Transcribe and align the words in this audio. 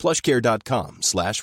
plushcare.com 0.00 0.92
slash. 1.02 1.42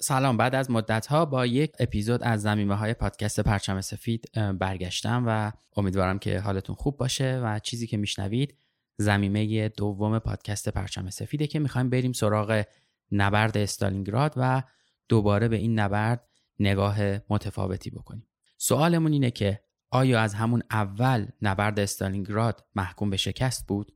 سلام 0.00 0.36
بعد 0.36 0.54
از 0.54 0.70
مدت 0.70 1.06
ها 1.06 1.24
با 1.24 1.46
یک 1.46 1.72
اپیزود 1.78 2.22
از 2.22 2.42
زمینه 2.42 2.74
های 2.74 2.94
پادکست 2.94 3.40
پرچم 3.40 3.80
سفید 3.80 4.30
برگشتم 4.58 5.24
و 5.26 5.52
امیدوارم 5.76 6.18
که 6.18 6.40
حالتون 6.40 6.76
خوب 6.76 6.96
باشه 6.96 7.40
و 7.44 7.58
چیزی 7.58 7.86
که 7.86 7.96
میشنوید 7.96 8.58
زمینه 8.96 9.68
دوم 9.68 10.18
پادکست 10.18 10.68
پرچم 10.68 11.10
سفیده 11.10 11.46
که 11.46 11.58
می‌خوایم 11.58 11.90
بریم 11.90 12.12
سراغ 12.12 12.64
نبرد 13.12 13.58
استالینگراد 13.58 14.34
و 14.36 14.62
دوباره 15.08 15.48
به 15.48 15.56
این 15.56 15.78
نبرد 15.78 16.28
نگاه 16.58 16.98
متفاوتی 17.28 17.90
بکنیم 17.90 18.26
سوالمون 18.56 19.12
اینه 19.12 19.30
که 19.30 19.60
آیا 19.90 20.20
از 20.20 20.34
همون 20.34 20.62
اول 20.70 21.26
نبرد 21.42 21.80
استالینگراد 21.80 22.64
محکوم 22.74 23.10
به 23.10 23.16
شکست 23.16 23.66
بود 23.66 23.95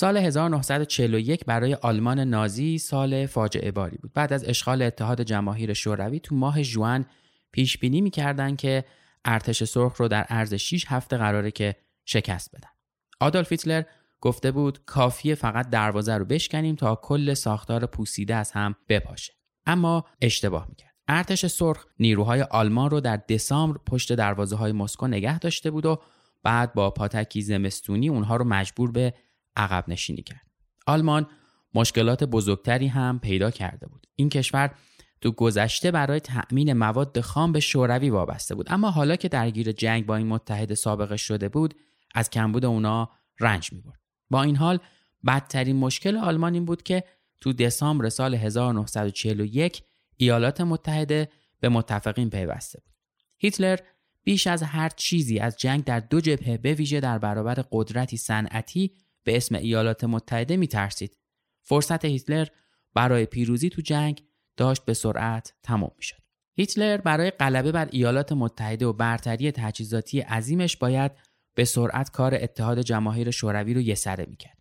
سال 0.00 0.16
1941 0.16 1.44
برای 1.44 1.74
آلمان 1.74 2.20
نازی 2.20 2.78
سال 2.78 3.26
فاجعه 3.26 3.70
باری 3.70 3.96
بود. 3.96 4.12
بعد 4.12 4.32
از 4.32 4.44
اشغال 4.44 4.82
اتحاد 4.82 5.22
جماهیر 5.22 5.72
شوروی 5.72 6.20
تو 6.20 6.34
ماه 6.34 6.62
جوان 6.62 7.06
پیش 7.52 7.78
بینی 7.78 8.00
می‌کردن 8.00 8.56
که 8.56 8.84
ارتش 9.24 9.64
سرخ 9.64 9.96
رو 9.96 10.08
در 10.08 10.22
عرض 10.22 10.54
6 10.54 10.84
هفته 10.88 11.16
قراره 11.16 11.50
که 11.50 11.76
شکست 12.04 12.56
بدن. 12.56 12.68
آدولف 13.20 13.52
هیتلر 13.52 13.82
گفته 14.20 14.50
بود 14.50 14.84
کافیه 14.84 15.34
فقط 15.34 15.70
دروازه 15.70 16.14
رو 16.14 16.24
بشکنیم 16.24 16.76
تا 16.76 16.94
کل 16.94 17.34
ساختار 17.34 17.86
پوسیده 17.86 18.34
از 18.34 18.52
هم 18.52 18.76
بپاشه. 18.88 19.32
اما 19.66 20.04
اشتباه 20.20 20.66
می‌کرد. 20.68 20.94
ارتش 21.08 21.46
سرخ 21.46 21.86
نیروهای 21.98 22.42
آلمان 22.42 22.90
رو 22.90 23.00
در 23.00 23.16
دسامبر 23.16 23.78
پشت 23.86 24.12
دروازه 24.12 24.56
های 24.56 24.72
مسکو 24.72 25.06
نگه 25.06 25.38
داشته 25.38 25.70
بود 25.70 25.86
و 25.86 26.00
بعد 26.42 26.74
با 26.74 26.90
پاتکی 26.90 27.42
زمستونی 27.42 28.08
اونها 28.08 28.36
رو 28.36 28.44
مجبور 28.44 28.90
به 28.92 29.14
عقب 29.56 29.84
نشینی 29.88 30.22
کرد. 30.22 30.46
آلمان 30.86 31.26
مشکلات 31.74 32.24
بزرگتری 32.24 32.86
هم 32.86 33.18
پیدا 33.18 33.50
کرده 33.50 33.86
بود. 33.86 34.06
این 34.16 34.28
کشور 34.28 34.74
تو 35.20 35.32
گذشته 35.32 35.90
برای 35.90 36.20
تأمین 36.20 36.72
مواد 36.72 37.20
خام 37.20 37.52
به 37.52 37.60
شوروی 37.60 38.10
وابسته 38.10 38.54
بود 38.54 38.66
اما 38.72 38.90
حالا 38.90 39.16
که 39.16 39.28
درگیر 39.28 39.72
جنگ 39.72 40.06
با 40.06 40.16
این 40.16 40.26
متحد 40.26 40.74
سابقه 40.74 41.16
شده 41.16 41.48
بود 41.48 41.74
از 42.14 42.30
کمبود 42.30 42.64
اونا 42.64 43.10
رنج 43.40 43.72
می 43.72 43.80
برد. 43.80 44.00
با 44.30 44.42
این 44.42 44.56
حال 44.56 44.78
بدترین 45.26 45.76
مشکل 45.76 46.16
آلمان 46.16 46.54
این 46.54 46.64
بود 46.64 46.82
که 46.82 47.04
تو 47.40 47.52
دسامبر 47.52 48.08
سال 48.08 48.34
1941 48.34 49.82
ایالات 50.16 50.60
متحده 50.60 51.28
به 51.60 51.68
متفقین 51.68 52.30
پیوسته 52.30 52.80
بود. 52.80 52.92
هیتلر 53.38 53.78
بیش 54.24 54.46
از 54.46 54.62
هر 54.62 54.88
چیزی 54.88 55.38
از 55.38 55.56
جنگ 55.56 55.84
در 55.84 56.00
دو 56.00 56.20
جبهه 56.20 56.58
به 56.58 56.74
ویژه 56.74 57.00
در 57.00 57.18
برابر 57.18 57.64
قدرتی 57.72 58.16
صنعتی 58.16 58.92
به 59.30 59.36
اسم 59.36 59.54
ایالات 59.54 60.04
متحده 60.04 60.56
می 60.56 60.68
ترسید. 60.68 61.16
فرصت 61.62 62.04
هیتلر 62.04 62.46
برای 62.94 63.26
پیروزی 63.26 63.70
تو 63.70 63.82
جنگ 63.82 64.24
داشت 64.56 64.84
به 64.84 64.94
سرعت 64.94 65.54
تمام 65.62 65.90
می 65.96 66.02
شد. 66.02 66.16
هیتلر 66.56 66.96
برای 66.96 67.30
غلبه 67.30 67.72
بر 67.72 67.88
ایالات 67.92 68.32
متحده 68.32 68.86
و 68.86 68.92
برتری 68.92 69.52
تجهیزاتی 69.52 70.20
عظیمش 70.20 70.76
باید 70.76 71.12
به 71.54 71.64
سرعت 71.64 72.10
کار 72.10 72.34
اتحاد 72.34 72.80
جماهیر 72.80 73.30
شوروی 73.30 73.74
رو 73.74 73.80
یسره 73.80 74.36
کرد. 74.38 74.58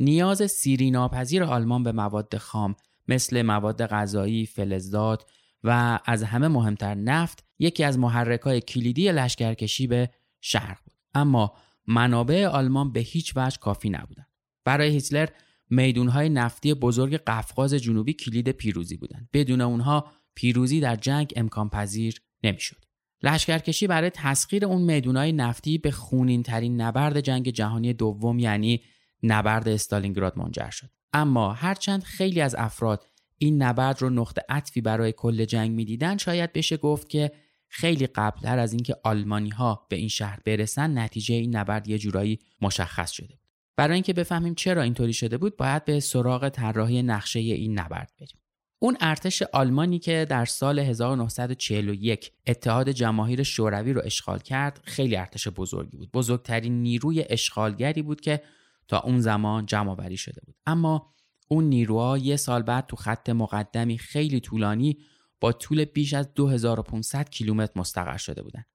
نیاز 0.00 0.42
سیری 0.42 0.90
ناپذیر 0.90 1.44
آلمان 1.44 1.82
به 1.82 1.92
مواد 1.92 2.36
خام 2.36 2.76
مثل 3.08 3.42
مواد 3.42 3.86
غذایی، 3.86 4.46
فلزات 4.46 5.24
و 5.64 5.98
از 6.04 6.22
همه 6.22 6.48
مهمتر 6.48 6.94
نفت 6.94 7.44
یکی 7.58 7.84
از 7.84 7.98
محرکای 7.98 8.60
کلیدی 8.60 9.12
لشکرکشی 9.12 9.86
به 9.86 10.10
شرق 10.40 10.78
بود. 10.84 10.94
اما 11.14 11.54
منابع 11.88 12.46
آلمان 12.46 12.92
به 12.92 13.00
هیچ 13.00 13.32
وجه 13.36 13.58
کافی 13.58 13.90
نبودند. 13.90 14.28
برای 14.64 14.90
هیتلر 14.90 15.28
میدونهای 15.70 16.28
نفتی 16.28 16.74
بزرگ 16.74 17.16
قفقاز 17.16 17.74
جنوبی 17.74 18.12
کلید 18.12 18.48
پیروزی 18.48 18.96
بودند. 18.96 19.28
بدون 19.32 19.60
اونها 19.60 20.06
پیروزی 20.34 20.80
در 20.80 20.96
جنگ 20.96 21.32
امکان 21.36 21.68
پذیر 21.68 22.20
نمی‌شد. 22.44 22.84
لشکرکشی 23.22 23.86
برای 23.86 24.10
تسخیر 24.10 24.64
اون 24.64 24.82
میدونهای 24.82 25.32
نفتی 25.32 25.78
به 25.78 25.90
خونین 25.90 26.42
ترین 26.42 26.80
نبرد 26.80 27.20
جنگ 27.20 27.50
جهانی 27.50 27.92
دوم 27.92 28.38
یعنی 28.38 28.82
نبرد 29.22 29.68
استالینگراد 29.68 30.38
منجر 30.38 30.70
شد. 30.70 30.90
اما 31.12 31.52
هرچند 31.52 32.02
خیلی 32.02 32.40
از 32.40 32.54
افراد 32.58 33.04
این 33.38 33.62
نبرد 33.62 34.02
رو 34.02 34.10
نقطه 34.10 34.42
عطفی 34.48 34.80
برای 34.80 35.12
کل 35.12 35.44
جنگ 35.44 35.70
می‌دیدن 35.70 36.16
شاید 36.16 36.52
بشه 36.52 36.76
گفت 36.76 37.08
که 37.08 37.32
خیلی 37.68 38.06
قبلتر 38.06 38.58
از 38.58 38.72
اینکه 38.72 38.96
آلمانی 39.04 39.50
ها 39.50 39.86
به 39.90 39.96
این 39.96 40.08
شهر 40.08 40.40
برسن 40.44 40.98
نتیجه 40.98 41.34
این 41.34 41.56
نبرد 41.56 41.88
یه 41.88 41.98
جورایی 41.98 42.38
مشخص 42.60 43.10
شده 43.10 43.26
بود. 43.26 43.48
برای 43.76 43.94
اینکه 43.94 44.12
بفهمیم 44.12 44.54
چرا 44.54 44.82
اینطوری 44.82 45.12
شده 45.12 45.38
بود 45.38 45.56
باید 45.56 45.84
به 45.84 46.00
سراغ 46.00 46.48
طراحی 46.48 47.02
نقشه 47.02 47.38
این 47.38 47.78
نبرد 47.78 48.12
بریم. 48.20 48.38
اون 48.78 48.96
ارتش 49.00 49.42
آلمانی 49.42 49.98
که 49.98 50.26
در 50.30 50.44
سال 50.44 50.78
1941 50.78 52.32
اتحاد 52.46 52.90
جماهیر 52.90 53.42
شوروی 53.42 53.92
رو 53.92 54.02
اشغال 54.04 54.38
کرد 54.38 54.80
خیلی 54.84 55.16
ارتش 55.16 55.48
بزرگی 55.48 55.96
بود. 55.96 56.10
بزرگترین 56.12 56.82
نیروی 56.82 57.24
اشغالگری 57.28 58.02
بود 58.02 58.20
که 58.20 58.42
تا 58.88 59.00
اون 59.00 59.20
زمان 59.20 59.66
جمع 59.66 60.14
شده 60.14 60.40
بود. 60.46 60.54
اما 60.66 61.14
اون 61.48 61.64
نیروها 61.64 62.18
یه 62.18 62.36
سال 62.36 62.62
بعد 62.62 62.86
تو 62.86 62.96
خط 62.96 63.30
مقدمی 63.30 63.98
خیلی 63.98 64.40
طولانی 64.40 64.98
با 65.40 65.52
طول 65.52 65.84
بیش 65.84 66.14
از 66.14 66.34
2500 66.34 67.30
کیلومتر 67.30 67.72
مستقر 67.76 68.16
شده 68.16 68.42
بودند. 68.42 68.66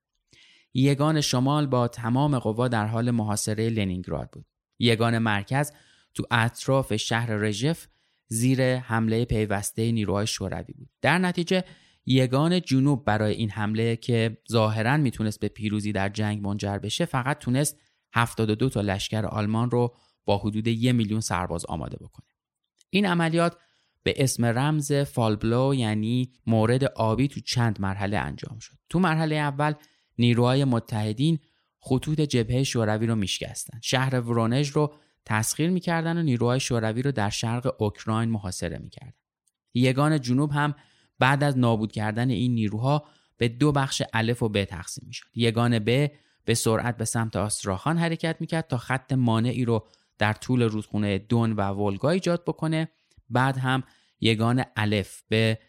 یگان 0.74 1.22
شمال 1.22 1.68
با 1.68 1.88
تمام 1.88 2.40
قوا 2.40 2.68
در 2.68 2.85
حال 2.85 3.12
محاصره 3.12 3.69
لنینگراد 3.69 4.29
بود. 4.31 4.46
یگان 4.79 5.18
مرکز 5.18 5.72
تو 6.13 6.24
اطراف 6.31 6.96
شهر 6.96 7.35
رژف 7.35 7.88
زیر 8.28 8.75
حمله 8.78 9.25
پیوسته 9.25 9.91
نیروهای 9.91 10.28
شوروی 10.28 10.74
بود. 10.74 10.90
در 11.01 11.18
نتیجه 11.18 11.63
یگان 12.06 12.62
جنوب 12.62 13.06
برای 13.06 13.34
این 13.34 13.50
حمله 13.50 13.95
که 13.95 14.38
ظاهرا 14.51 14.97
می‌تونست 14.97 15.40
به 15.40 15.47
پیروزی 15.47 15.91
در 15.91 16.09
جنگ 16.09 16.47
منجر 16.47 16.78
بشه 16.78 17.06
فقط 17.06 17.40
تونست 17.40 17.80
72 18.13 18.69
تا 18.69 18.81
لشکر 18.81 19.25
آلمان 19.25 19.72
رو 19.72 19.95
با 20.25 20.38
حدود 20.38 20.68
یک 20.68 20.95
میلیون 20.95 21.22
سرباز 21.22 21.66
آماده 21.66 21.97
بکنه. 21.97 22.28
این 22.90 23.06
عملیات 23.06 23.57
به 24.03 24.14
اسم 24.18 24.46
رمز 24.46 24.94
فالبلو 24.94 25.74
یعنی 25.75 26.31
مورد 26.47 26.84
آبی 26.84 27.28
تو 27.28 27.40
چند 27.40 27.81
مرحله 27.81 28.18
انجام 28.18 28.59
شد. 28.59 28.78
تو 28.90 29.00
مرحله 29.00 29.36
اول 29.36 29.74
نیروهای 30.18 30.63
متحدین 30.63 31.39
خطوط 31.80 32.22
جبهه 32.22 32.63
شوروی 32.63 33.07
رو 33.07 33.16
میشکستن. 33.16 33.80
شهر 33.81 34.19
ورونژ 34.19 34.69
رو 34.69 34.94
تسخیر 35.25 35.69
می‌کردن 35.69 36.18
و 36.18 36.24
نیروهای 36.24 36.60
شوروی 36.60 37.01
رو 37.01 37.12
در 37.12 37.30
شرق 37.30 37.75
اوکراین 37.81 38.30
محاصره 38.30 38.77
می‌کردن. 38.77 39.13
یگان 39.74 40.22
جنوب 40.22 40.51
هم 40.51 40.75
بعد 41.19 41.44
از 41.44 41.57
نابود 41.57 41.92
کردن 41.92 42.30
این 42.30 42.54
نیروها 42.54 43.04
به 43.38 43.48
دو 43.48 43.72
بخش 43.72 44.01
الف 44.13 44.44
و 44.44 44.50
ب 44.50 44.63
تقسیم 44.63 45.04
می‌شد. 45.07 45.27
یگان 45.36 45.80
ب 45.80 46.12
به 46.45 46.54
سرعت 46.54 46.98
به 46.98 47.06
سمت 47.06 47.36
آستراخان 47.36 47.98
حرکت 47.98 48.38
می‌کرد 48.39 48.68
تا 48.68 48.77
خط 48.77 49.13
مانعی 49.13 49.66
رو 49.66 49.88
در 50.18 50.33
طول 50.33 50.62
رودخونه 50.62 51.18
دون 51.18 51.54
و 51.54 51.62
ولگا 51.62 52.10
ایجاد 52.10 52.44
بکنه 52.44 52.89
بعد 53.30 53.57
هم 53.57 53.83
یگان 54.24 54.64
الف 54.75 55.24
به 55.30 55.60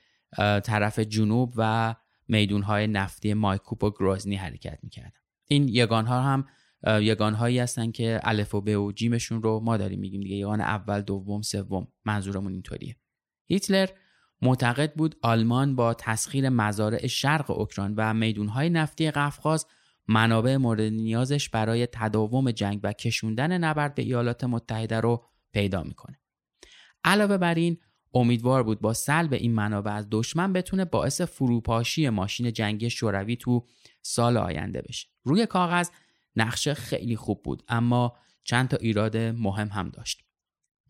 طرف 0.64 0.98
جنوب 0.98 1.54
و 1.56 1.94
میدونهای 2.28 2.86
نفتی 2.86 3.34
مایکوپ 3.34 3.84
و 3.84 3.90
گروزنی 3.90 4.36
حرکت 4.36 4.78
می‌کردن 4.82 5.20
این 5.44 5.68
یگان 5.68 6.06
ها 6.06 6.22
هم 6.22 6.46
یگان 6.86 7.34
هایی 7.34 7.58
هستن 7.58 7.90
که 7.90 8.20
الف 8.22 8.54
و 8.54 8.60
ب 8.60 8.68
و 8.68 8.92
جیمشون 8.92 9.42
رو 9.42 9.60
ما 9.60 9.76
داریم 9.76 10.00
میگیم 10.00 10.20
دیگه 10.20 10.36
یگان 10.36 10.60
اول 10.60 11.00
دوم 11.00 11.42
سوم 11.42 11.88
منظورمون 12.04 12.52
اینطوریه 12.52 12.96
هیتلر 13.46 13.88
معتقد 14.42 14.94
بود 14.94 15.16
آلمان 15.22 15.76
با 15.76 15.94
تسخیر 15.94 16.48
مزارع 16.48 17.06
شرق 17.06 17.50
اوکراین 17.50 17.94
و 17.96 18.14
میدونهای 18.14 18.70
نفتی 18.70 19.10
قفقاز 19.10 19.66
منابع 20.08 20.56
مورد 20.56 20.80
نیازش 20.80 21.48
برای 21.48 21.88
تداوم 21.92 22.50
جنگ 22.50 22.80
و 22.82 22.92
کشوندن 22.92 23.58
نبرد 23.58 23.94
به 23.94 24.02
ایالات 24.02 24.44
متحده 24.44 25.00
رو 25.00 25.24
پیدا 25.52 25.82
می‌کنه. 25.82 26.20
علاوه 27.04 27.38
بر 27.38 27.54
این 27.54 27.78
امیدوار 28.14 28.62
بود 28.62 28.80
با 28.80 28.92
سلب 28.92 29.32
این 29.32 29.54
منابع 29.54 29.92
از 29.92 30.06
دشمن 30.10 30.52
بتونه 30.52 30.84
باعث 30.84 31.20
فروپاشی 31.20 32.08
ماشین 32.08 32.52
جنگی 32.52 32.90
شوروی 32.90 33.36
تو 33.36 33.66
سال 34.02 34.36
آینده 34.36 34.82
بشه. 34.82 35.08
روی 35.24 35.46
کاغذ 35.46 35.90
نقشه 36.36 36.74
خیلی 36.74 37.16
خوب 37.16 37.42
بود 37.42 37.62
اما 37.68 38.16
چند 38.44 38.68
تا 38.68 38.76
ایراد 38.76 39.16
مهم 39.16 39.68
هم 39.68 39.88
داشت. 39.88 40.24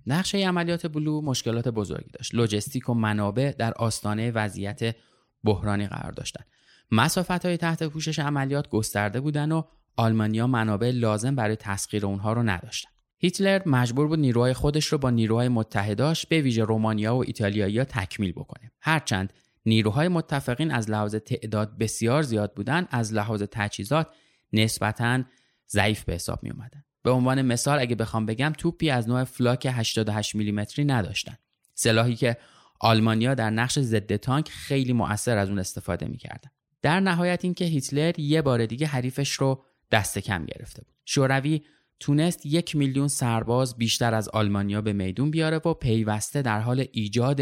نقشه 0.06 0.38
عملیات 0.38 0.86
بلو 0.86 1.20
مشکلات 1.20 1.68
بزرگی 1.68 2.10
داشت. 2.12 2.34
لوجستیک 2.34 2.88
و 2.88 2.94
منابع 2.94 3.52
در 3.58 3.74
آستانه 3.74 4.30
وضعیت 4.30 4.96
بحرانی 5.44 5.86
قرار 5.86 6.12
داشتند. 6.12 6.46
مسافت 6.90 7.46
های 7.46 7.56
تحت 7.56 7.82
پوشش 7.82 8.18
عملیات 8.18 8.68
گسترده 8.68 9.20
بودن 9.20 9.52
و 9.52 9.62
آلمانیا 9.96 10.46
منابع 10.46 10.90
لازم 10.90 11.34
برای 11.34 11.56
تسخیر 11.56 12.06
اونها 12.06 12.32
رو 12.32 12.42
نداشتن. 12.42 12.90
هیتلر 13.18 13.62
مجبور 13.66 14.08
بود 14.08 14.18
نیروهای 14.18 14.52
خودش 14.52 14.86
رو 14.86 14.98
با 14.98 15.10
نیروهای 15.10 15.48
متحداش 15.48 16.26
به 16.26 16.40
ویژه 16.40 16.64
رومانیا 16.64 17.16
و 17.16 17.24
ایتالیایی 17.26 17.84
تکمیل 17.84 18.32
بکنه. 18.32 18.72
هرچند 18.80 19.32
نیروهای 19.66 20.08
متفقین 20.08 20.70
از 20.70 20.90
لحاظ 20.90 21.14
تعداد 21.14 21.78
بسیار 21.78 22.22
زیاد 22.22 22.54
بودن 22.54 22.86
از 22.90 23.12
لحاظ 23.12 23.42
تجهیزات 23.42 24.08
نسبتا 24.52 25.22
ضعیف 25.68 26.04
به 26.04 26.14
حساب 26.14 26.42
می 26.42 26.50
اومدن. 26.50 26.84
به 27.02 27.10
عنوان 27.10 27.42
مثال 27.42 27.78
اگه 27.78 27.94
بخوام 27.94 28.26
بگم 28.26 28.52
توپی 28.58 28.90
از 28.90 29.08
نوع 29.08 29.24
فلاک 29.24 29.66
88 29.70 30.34
میلیمتری 30.34 30.84
نداشتن. 30.84 31.36
سلاحی 31.74 32.16
که 32.16 32.36
آلمانیا 32.80 33.34
در 33.34 33.50
نقش 33.50 33.78
ضد 33.78 34.16
تانک 34.16 34.48
خیلی 34.48 34.92
مؤثر 34.92 35.38
از 35.38 35.48
اون 35.48 35.58
استفاده 35.58 36.06
می‌کردن. 36.06 36.50
در 36.82 37.00
نهایت 37.00 37.44
اینکه 37.44 37.64
هیتلر 37.64 38.20
یه 38.20 38.42
بار 38.42 38.66
دیگه 38.66 38.86
حریفش 38.86 39.32
رو 39.32 39.64
دست 39.92 40.18
کم 40.18 40.44
گرفته 40.46 40.82
بود. 40.82 40.94
شوروی 41.04 41.62
تونست 42.00 42.46
یک 42.46 42.76
میلیون 42.76 43.08
سرباز 43.08 43.76
بیشتر 43.76 44.14
از 44.14 44.28
آلمانیا 44.28 44.80
به 44.80 44.92
میدون 44.92 45.30
بیاره 45.30 45.56
و 45.56 45.74
پیوسته 45.74 46.42
در 46.42 46.60
حال 46.60 46.84
ایجاد 46.92 47.40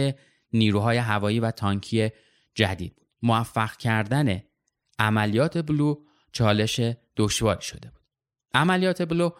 نیروهای 0.53 0.97
هوایی 0.97 1.41
و 1.41 1.51
تانکی 1.51 2.11
جدید 2.55 2.95
بود. 2.97 3.07
موفق 3.23 3.77
کردن 3.77 4.43
عملیات 4.99 5.59
بلو 5.59 6.05
چالش 6.33 6.81
دشواری 7.17 7.63
شده 7.63 7.91
بود. 7.91 8.03
عملیات 8.55 9.03
بلو 9.03 9.31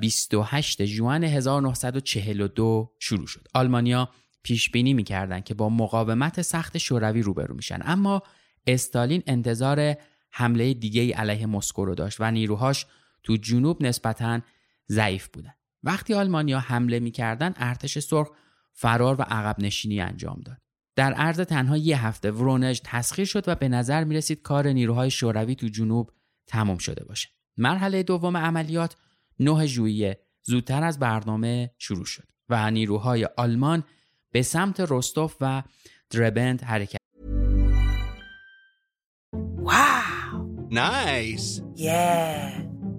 28 0.00 0.82
جوان 0.82 1.24
1942 1.24 2.92
شروع 2.98 3.26
شد. 3.26 3.48
آلمانیا 3.54 4.08
پیش 4.42 4.70
بینی 4.70 4.94
می‌کردند 4.94 5.44
که 5.44 5.54
با 5.54 5.68
مقاومت 5.68 6.42
سخت 6.42 6.78
شوروی 6.78 7.22
روبرو 7.22 7.54
میشن 7.54 7.78
اما 7.84 8.22
استالین 8.66 9.22
انتظار 9.26 9.94
حمله 10.30 10.74
دیگه 10.74 11.14
علیه 11.14 11.46
مسکو 11.46 11.84
رو 11.84 11.94
داشت 11.94 12.16
و 12.20 12.30
نیروهاش 12.30 12.86
تو 13.22 13.36
جنوب 13.36 13.82
نسبتا 13.82 14.40
ضعیف 14.90 15.28
بودن. 15.28 15.54
وقتی 15.82 16.14
آلمانیا 16.14 16.58
حمله 16.58 17.00
می‌کردن 17.00 17.52
ارتش 17.56 17.98
سرخ 17.98 18.28
فرار 18.72 19.20
و 19.20 19.22
عقب 19.22 19.56
نشینی 19.60 20.00
انجام 20.00 20.40
داد. 20.44 20.56
در 20.96 21.12
عرض 21.12 21.40
تنها 21.40 21.76
یه 21.76 22.06
هفته 22.06 22.30
ورونژ 22.30 22.80
تسخیر 22.84 23.24
شد 23.24 23.48
و 23.48 23.54
به 23.54 23.68
نظر 23.68 24.04
می 24.04 24.14
رسید 24.14 24.42
کار 24.42 24.68
نیروهای 24.68 25.10
شوروی 25.10 25.54
تو 25.54 25.68
جنوب 25.68 26.10
تمام 26.46 26.78
شده 26.78 27.04
باشه. 27.04 27.28
مرحله 27.56 28.02
دوم 28.02 28.36
عملیات 28.36 28.96
9 29.40 29.66
ژوئیه 29.66 30.20
زودتر 30.42 30.84
از 30.84 30.98
برنامه 30.98 31.70
شروع 31.78 32.04
شد 32.04 32.28
و 32.48 32.70
نیروهای 32.70 33.28
آلمان 33.36 33.84
به 34.32 34.42
سمت 34.42 34.86
رستوف 34.88 35.36
و 35.40 35.62
دربند 36.10 36.62
حرکت 36.62 37.00
Wow. 39.62 40.46
Nice. 40.70 41.60
Yeah. 41.76 42.69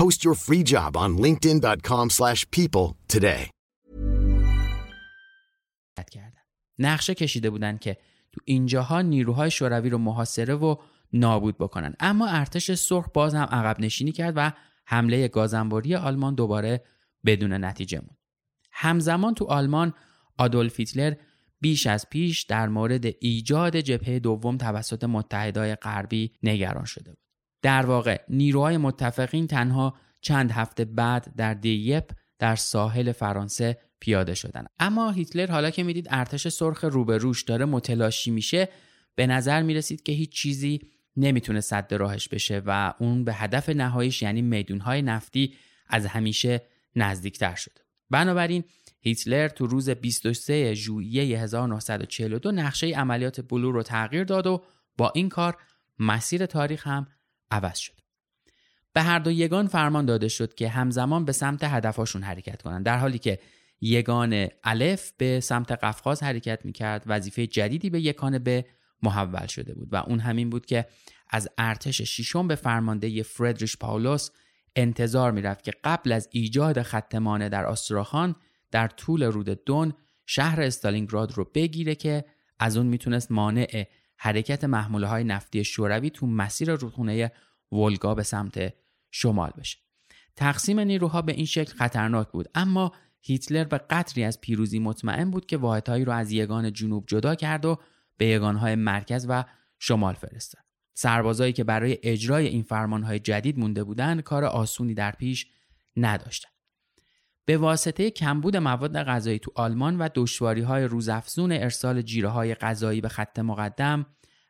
Post 0.00 0.24
your 0.24 0.34
free 0.34 0.62
job 0.72 0.96
on 0.96 1.10
linkedin.com/people 1.24 2.86
today. 3.14 3.42
کردن. 6.10 6.40
نقشه 6.78 7.14
کشیده 7.14 7.50
بودند 7.50 7.80
که 7.80 7.96
تو 8.32 8.40
اینجاها 8.44 9.02
نیروهای 9.02 9.50
شوروی 9.50 9.90
رو 9.90 9.98
محاصره 9.98 10.54
و 10.54 10.76
نابود 11.12 11.58
بکنن 11.58 11.94
اما 12.00 12.28
ارتش 12.28 12.72
سرخ 12.72 13.08
باز 13.14 13.34
هم 13.34 13.48
عقب 13.50 13.80
نشینی 13.80 14.12
کرد 14.12 14.34
و 14.36 14.52
حمله 14.86 15.28
گازنباری 15.28 15.94
آلمان 15.94 16.34
دوباره 16.34 16.84
بدون 17.24 17.64
نتیجه 17.64 17.98
موند. 17.98 18.18
همزمان 18.72 19.34
تو 19.34 19.44
آلمان 19.44 19.94
آدولف 20.38 20.80
هیتلر 20.80 21.14
بیش 21.60 21.86
از 21.86 22.06
پیش 22.10 22.42
در 22.42 22.68
مورد 22.68 23.04
ایجاد 23.20 23.76
جبهه 23.76 24.18
دوم 24.18 24.56
توسط 24.56 25.04
متحدای 25.04 25.74
غربی 25.74 26.32
نگران 26.42 26.84
شده 26.84 27.10
بود. 27.10 27.31
در 27.62 27.86
واقع 27.86 28.20
نیروهای 28.28 28.76
متفقین 28.76 29.46
تنها 29.46 29.94
چند 30.20 30.50
هفته 30.50 30.84
بعد 30.84 31.32
در 31.36 31.54
دیپ 31.54 32.10
در 32.38 32.56
ساحل 32.56 33.12
فرانسه 33.12 33.78
پیاده 34.00 34.34
شدن. 34.34 34.64
اما 34.78 35.10
هیتلر 35.10 35.50
حالا 35.50 35.70
که 35.70 35.82
می‌دید 35.82 36.06
ارتش 36.10 36.48
سرخ 36.48 36.84
روبروش 36.84 37.42
داره 37.42 37.64
متلاشی 37.64 38.30
میشه 38.30 38.68
به 39.14 39.26
نظر 39.26 39.62
می‌رسید 39.62 40.02
که 40.02 40.12
هیچ 40.12 40.32
چیزی 40.32 40.80
نمی‌تونه 41.16 41.60
صد 41.60 41.94
راهش 41.94 42.28
بشه 42.28 42.62
و 42.66 42.94
اون 42.98 43.24
به 43.24 43.34
هدف 43.34 43.68
نهاییش 43.68 44.22
یعنی 44.22 44.42
میدونهای 44.42 45.02
نفتی 45.02 45.54
از 45.88 46.06
همیشه 46.06 46.62
نزدیکتر 46.96 47.54
شده 47.54 47.80
بنابراین 48.10 48.64
هیتلر 49.00 49.48
تو 49.48 49.66
روز 49.66 49.90
23 49.90 50.74
ژوئیه 50.74 51.38
1942 51.38 52.52
نقشه 52.52 52.86
عملیات 52.86 53.40
بلو 53.40 53.72
رو 53.72 53.82
تغییر 53.82 54.24
داد 54.24 54.46
و 54.46 54.62
با 54.98 55.12
این 55.14 55.28
کار 55.28 55.56
مسیر 55.98 56.46
تاریخ 56.46 56.86
هم 56.86 57.06
عوض 57.52 57.78
شد. 57.78 58.00
به 58.92 59.02
هر 59.02 59.18
دو 59.18 59.30
یگان 59.30 59.66
فرمان 59.66 60.06
داده 60.06 60.28
شد 60.28 60.54
که 60.54 60.68
همزمان 60.68 61.24
به 61.24 61.32
سمت 61.32 61.64
هدفهاشون 61.64 62.22
حرکت 62.22 62.62
کنند 62.62 62.86
در 62.86 62.98
حالی 62.98 63.18
که 63.18 63.38
یگان 63.80 64.48
الف 64.64 65.12
به 65.18 65.40
سمت 65.40 65.72
قفقاز 65.72 66.22
حرکت 66.22 66.64
می‌کرد 66.64 67.02
وظیفه 67.06 67.46
جدیدی 67.46 67.90
به 67.90 68.00
یکان 68.00 68.38
به 68.38 68.64
محول 69.02 69.46
شده 69.46 69.74
بود 69.74 69.88
و 69.92 69.96
اون 69.96 70.20
همین 70.20 70.50
بود 70.50 70.66
که 70.66 70.86
از 71.30 71.48
ارتش 71.58 72.02
ششم 72.02 72.48
به 72.48 72.54
فرمانده 72.54 73.22
فردریش 73.22 73.76
پاولوس 73.76 74.30
انتظار 74.76 75.32
می‌رفت 75.32 75.64
که 75.64 75.72
قبل 75.84 76.12
از 76.12 76.28
ایجاد 76.32 76.82
خط 76.82 77.14
مانع 77.14 77.48
در 77.48 77.66
آستراخان 77.66 78.36
در 78.70 78.88
طول 78.88 79.22
رود 79.22 79.64
دون 79.64 79.92
شهر 80.26 80.60
استالینگراد 80.60 81.32
رو 81.32 81.50
بگیره 81.54 81.94
که 81.94 82.24
از 82.58 82.76
اون 82.76 82.86
می‌تونست 82.86 83.30
مانع 83.30 83.86
حرکت 84.24 84.64
محموله 84.64 85.06
های 85.06 85.24
نفتی 85.24 85.64
شوروی 85.64 86.10
تو 86.10 86.26
مسیر 86.26 86.74
رودخونه 86.74 87.32
ولگا 87.72 88.14
به 88.14 88.22
سمت 88.22 88.74
شمال 89.10 89.52
بشه. 89.58 89.78
تقسیم 90.36 90.80
نیروها 90.80 91.22
به 91.22 91.32
این 91.32 91.44
شکل 91.44 91.76
خطرناک 91.76 92.28
بود 92.28 92.48
اما 92.54 92.92
هیتلر 93.20 93.64
به 93.64 93.78
قطری 93.78 94.24
از 94.24 94.40
پیروزی 94.40 94.78
مطمئن 94.78 95.30
بود 95.30 95.46
که 95.46 95.56
واحدهایی 95.56 96.04
رو 96.04 96.12
از 96.12 96.32
یگان 96.32 96.72
جنوب 96.72 97.04
جدا 97.06 97.34
کرد 97.34 97.64
و 97.64 97.78
به 98.16 98.26
یگانهای 98.26 98.74
مرکز 98.74 99.26
و 99.28 99.44
شمال 99.78 100.14
فرستاد. 100.14 100.62
سربازایی 100.94 101.52
که 101.52 101.64
برای 101.64 101.98
اجرای 102.02 102.46
این 102.46 102.62
فرمانهای 102.62 103.18
جدید 103.18 103.58
مونده 103.58 103.84
بودند 103.84 104.20
کار 104.20 104.44
آسونی 104.44 104.94
در 104.94 105.12
پیش 105.12 105.46
نداشتند. 105.96 106.51
به 107.44 107.56
واسطه 107.56 108.10
کمبود 108.10 108.56
مواد 108.56 109.02
غذایی 109.02 109.38
تو 109.38 109.52
آلمان 109.54 109.98
و 109.98 110.08
دشواری 110.14 110.60
های 110.60 110.84
روزافزون 110.84 111.52
ارسال 111.52 112.02
جیره 112.02 112.28
های 112.28 112.54
غذایی 112.54 113.00
به 113.00 113.08
خط 113.08 113.38
مقدم 113.38 114.06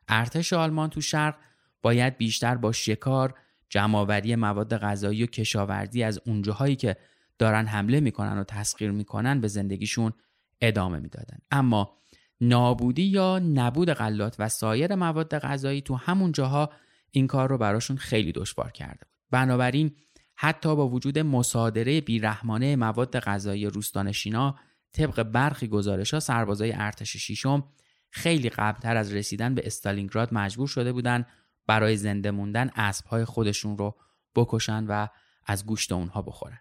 ارتش 0.08 0.52
آلمان 0.52 0.90
تو 0.90 1.00
شرق 1.00 1.37
باید 1.82 2.16
بیشتر 2.16 2.54
با 2.54 2.72
شکار، 2.72 3.34
جمعآوری 3.68 4.37
مواد 4.37 4.76
غذایی 4.76 5.22
و 5.22 5.26
کشاورزی 5.26 6.02
از 6.02 6.20
اونجاهایی 6.26 6.76
که 6.76 6.96
دارن 7.38 7.66
حمله 7.66 8.00
می‌کنن 8.00 8.38
و 8.38 8.44
تسخیر 8.44 8.90
می‌کنن 8.90 9.40
به 9.40 9.49
زندگیشون 9.49 10.12
ادامه 10.61 10.99
می‌دادن. 10.99 11.38
اما 11.50 11.96
نابودی 12.40 13.02
یا 13.02 13.38
نبود 13.38 13.92
غلات 13.92 14.37
و 14.38 14.49
سایر 14.49 14.94
مواد 14.94 15.38
غذایی 15.38 15.80
تو 15.80 15.94
همون 15.94 16.32
جاها 16.32 16.70
این 17.11 17.26
کار 17.26 17.49
رو 17.49 17.58
براشون 17.58 17.96
خیلی 17.96 18.32
دشوار 18.32 18.70
کرده 18.70 18.99
بود. 18.99 19.12
بنابراین 19.30 19.96
حتی 20.44 20.76
با 20.76 20.88
وجود 20.88 21.18
مصادره 21.18 22.00
بیرحمانه 22.00 22.76
مواد 22.76 23.18
غذایی 23.18 23.66
روستانشینا 23.66 24.54
طبق 24.92 25.22
برخی 25.22 25.68
گزارش 25.68 26.14
ها 26.14 26.20
سربازای 26.20 26.72
ارتش 26.72 27.16
شیشم 27.16 27.64
خیلی 28.11 28.49
قبلتر 28.49 28.96
از 28.96 29.14
رسیدن 29.14 29.54
به 29.54 29.62
استالینگراد 29.66 30.34
مجبور 30.34 30.68
شده 30.68 30.92
بودن 30.92 31.26
برای 31.66 31.96
زنده 31.96 32.30
موندن 32.30 32.70
اسبهای 32.76 33.25
خودشون 33.25 33.78
رو 33.78 33.96
بکشن 34.34 34.84
و 34.84 35.06
از 35.46 35.66
گوشت 35.66 35.92
اونها 35.92 36.22
بخورن. 36.22 36.58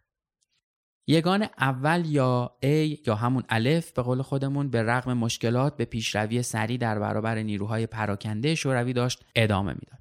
یگان 1.07 1.47
اول 1.57 2.05
یا 2.05 2.57
A 2.63 3.07
یا 3.07 3.15
همون 3.15 3.43
الف 3.49 3.91
به 3.91 4.01
قول 4.01 4.21
خودمون 4.21 4.69
به 4.69 4.83
رغم 4.83 5.13
مشکلات 5.13 5.77
به 5.77 5.85
پیشروی 5.85 6.43
سریع 6.43 6.77
در 6.77 6.99
برابر 6.99 7.37
نیروهای 7.37 7.87
پراکنده 7.87 8.55
شوروی 8.55 8.93
داشت 8.93 9.25
ادامه 9.35 9.73
می‌داد. 9.73 10.00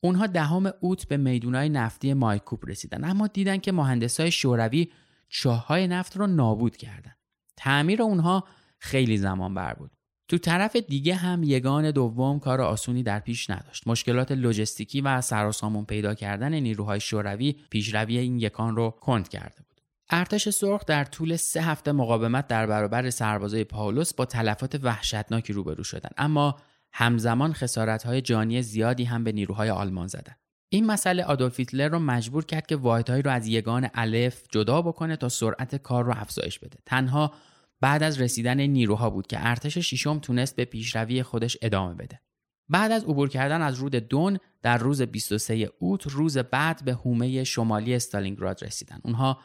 اونها 0.00 0.26
دهم 0.26 0.72
اوت 0.80 1.08
به 1.08 1.16
میدونای 1.16 1.68
نفتی 1.68 2.14
مایکوب 2.14 2.66
رسیدن 2.66 3.04
اما 3.04 3.26
دیدن 3.26 3.58
که 3.58 3.72
مهندسای 3.72 4.30
شوروی 4.30 4.88
چاهای 5.28 5.86
نفت 5.86 6.16
رو 6.16 6.26
نابود 6.26 6.76
کردن. 6.76 7.14
تعمیر 7.56 8.02
اونها 8.02 8.44
خیلی 8.78 9.16
زمان 9.16 9.54
بر 9.54 9.74
بود. 9.74 9.90
تو 10.28 10.38
طرف 10.38 10.76
دیگه 10.76 11.14
هم 11.14 11.42
یگان 11.42 11.90
دوم 11.90 12.38
کار 12.38 12.60
آسونی 12.60 13.02
در 13.02 13.20
پیش 13.20 13.50
نداشت. 13.50 13.88
مشکلات 13.88 14.32
لوجستیکی 14.32 15.00
و 15.00 15.20
سراسامون 15.20 15.84
پیدا 15.84 16.14
کردن 16.14 16.54
نیروهای 16.54 17.00
شوروی 17.00 17.56
پیشروی 17.70 18.18
این 18.18 18.38
یکان 18.38 18.76
رو 18.76 18.90
کند 18.90 19.28
کرده 19.28 19.56
بود. 19.56 19.80
ارتش 20.10 20.48
سرخ 20.48 20.84
در 20.84 21.04
طول 21.04 21.36
سه 21.36 21.62
هفته 21.62 21.92
مقاومت 21.92 22.46
در 22.46 22.66
برابر 22.66 23.10
سربازای 23.10 23.64
پاولوس 23.64 24.14
با 24.14 24.24
تلفات 24.24 24.80
وحشتناکی 24.82 25.52
روبرو 25.52 25.84
شدند 25.84 26.14
اما 26.16 26.56
همزمان 26.92 27.52
خسارت‌های 27.52 28.20
جانی 28.20 28.62
زیادی 28.62 29.04
هم 29.04 29.24
به 29.24 29.32
نیروهای 29.32 29.70
آلمان 29.70 30.06
زدند. 30.06 30.38
این 30.68 30.86
مسئله 30.86 31.24
آدولف 31.24 31.58
هیتلر 31.60 31.88
رو 31.88 31.98
مجبور 31.98 32.44
کرد 32.44 32.66
که 32.66 32.76
واحدهایی 32.76 33.22
رو 33.22 33.30
از 33.30 33.46
یگان 33.46 33.88
الف 33.94 34.42
جدا 34.50 34.82
بکنه 34.82 35.16
تا 35.16 35.28
سرعت 35.28 35.76
کار 35.76 36.04
رو 36.04 36.12
افزایش 36.16 36.58
بده. 36.58 36.78
تنها 36.86 37.32
بعد 37.80 38.02
از 38.02 38.20
رسیدن 38.20 38.60
نیروها 38.60 39.10
بود 39.10 39.26
که 39.26 39.36
ارتش 39.40 39.78
ششم 39.78 40.18
تونست 40.18 40.56
به 40.56 40.64
پیشروی 40.64 41.22
خودش 41.22 41.56
ادامه 41.62 41.94
بده. 41.94 42.20
بعد 42.68 42.92
از 42.92 43.04
عبور 43.04 43.28
کردن 43.28 43.62
از 43.62 43.74
رود 43.74 43.94
دون 43.94 44.38
در 44.62 44.78
روز 44.78 45.02
23 45.02 45.70
اوت 45.78 46.06
روز 46.06 46.38
بعد 46.38 46.84
به 46.84 46.92
حومه 46.92 47.44
شمالی 47.44 47.94
استالینگراد 47.94 48.64
رسیدن. 48.64 49.00
اونها 49.04 49.38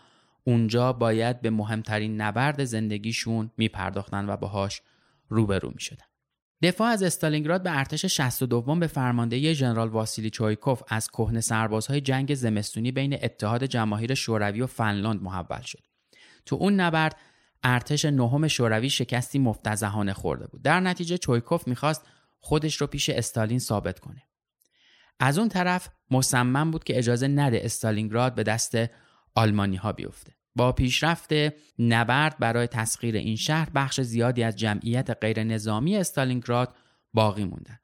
اونجا 0.44 0.94
باید 0.94 1.42
به 1.42 1.50
مهمترین 1.50 2.22
نبرد 2.22 2.64
زندگیشون 2.64 3.52
میپرداختن 3.58 4.30
و 4.30 4.38
باهاش 4.38 4.82
روبرو 5.30 5.72
می‌شدن. 5.72 6.06
دفاع 6.64 6.88
از 6.88 7.04
استالینگراد 7.04 7.64
به 7.64 7.78
ارتش 7.78 8.06
62 8.06 8.76
به 8.76 8.88
فرماندهی 8.88 9.56
ژنرال 9.56 9.90
واسیلی 9.90 10.30
چویکوف 10.30 10.84
از 10.88 11.08
کهنه 11.08 11.42
سربازهای 11.42 12.02
جنگ 12.02 12.36
زمستونی 12.36 12.92
بین 12.92 13.18
اتحاد 13.24 13.64
جماهیر 13.64 14.14
شوروی 14.14 14.62
و 14.62 14.68
فنلاند 14.68 15.24
محول 15.24 15.62
شد. 15.62 15.84
تو 16.46 16.56
اون 16.56 16.74
نبرد 16.74 17.16
ارتش 17.64 18.06
نهم 18.06 18.48
شوروی 18.48 18.90
شکستی 18.90 19.40
مفتزهانه 19.40 20.14
خورده 20.14 20.48
بود. 20.48 20.62
در 20.62 20.80
نتیجه 20.80 21.18
چویکوف 21.18 21.68
می‌خواست 21.68 22.02
خودش 22.40 22.82
رو 22.82 22.88
پیش 22.88 23.10
استالین 23.10 23.60
ثابت 23.60 24.00
کنه. 24.00 24.24
از 25.20 25.38
اون 25.38 25.50
طرف 25.50 25.90
مصمم 26.12 26.72
بود 26.72 26.84
که 26.84 26.98
اجازه 26.98 27.28
نده 27.28 27.62
استالینگراد 27.64 28.36
به 28.36 28.44
دست 28.44 28.76
آلمانی 29.36 29.76
ها 29.76 29.92
بیفته. 29.92 30.34
با 30.56 30.72
پیشرفت 30.72 31.30
نبرد 31.80 32.38
برای 32.40 32.68
تسخیر 32.68 33.16
این 33.16 33.36
شهر 33.36 33.70
بخش 33.70 34.02
زیادی 34.02 34.44
از 34.44 34.56
جمعیت 34.56 35.10
غیر 35.22 35.44
نظامی 35.44 35.98
استالینگراد 35.98 36.76
باقی 37.14 37.44
موندن 37.44 37.80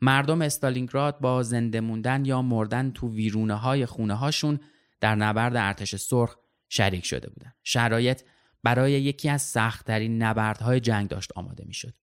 مردم 0.00 0.42
استالینگراد 0.42 1.20
با 1.20 1.42
زنده 1.42 1.80
موندن 1.80 2.24
یا 2.24 2.42
مردن 2.42 2.90
تو 2.90 3.08
ویرونه 3.08 3.54
های 3.54 3.86
خونه 3.86 4.14
هاشون 4.14 4.60
در 5.00 5.14
نبرد 5.14 5.56
ارتش 5.56 5.96
سرخ 5.96 6.36
شریک 6.68 7.04
شده 7.04 7.30
بودند. 7.30 7.54
شرایط 7.64 8.22
برای 8.62 8.92
یکی 8.92 9.28
از 9.28 9.42
سختترین 9.42 10.22
نبردهای 10.22 10.80
جنگ 10.80 11.08
داشت 11.08 11.32
آماده 11.36 11.64
می‌شد. 11.66 11.94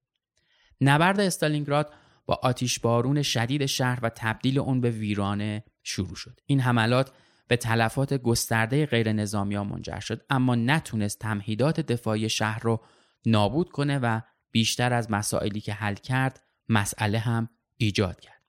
نبرد 0.81 1.19
استالینگراد 1.19 1.93
با 2.25 2.39
آتیش 2.43 2.79
بارون 2.79 3.21
شدید 3.21 3.65
شهر 3.65 3.99
و 4.03 4.09
تبدیل 4.15 4.59
اون 4.59 4.81
به 4.81 4.89
ویرانه 4.89 5.63
شروع 5.83 6.15
شد. 6.15 6.39
این 6.45 6.59
حملات 6.59 7.11
به 7.49 7.57
تلفات 7.57 8.13
گسترده 8.13 8.85
غیر 8.85 9.13
نظامی 9.13 9.55
ها 9.55 9.63
منجر 9.63 9.99
شد 9.99 10.25
اما 10.29 10.55
نتونست 10.55 11.19
تمهیدات 11.19 11.79
دفاعی 11.79 12.29
شهر 12.29 12.59
رو 12.59 12.81
نابود 13.25 13.69
کنه 13.69 13.99
و 13.99 14.21
بیشتر 14.51 14.93
از 14.93 15.11
مسائلی 15.11 15.61
که 15.61 15.73
حل 15.73 15.93
کرد 15.93 16.43
مسئله 16.69 17.19
هم 17.19 17.49
ایجاد 17.77 18.19
کرد. 18.19 18.41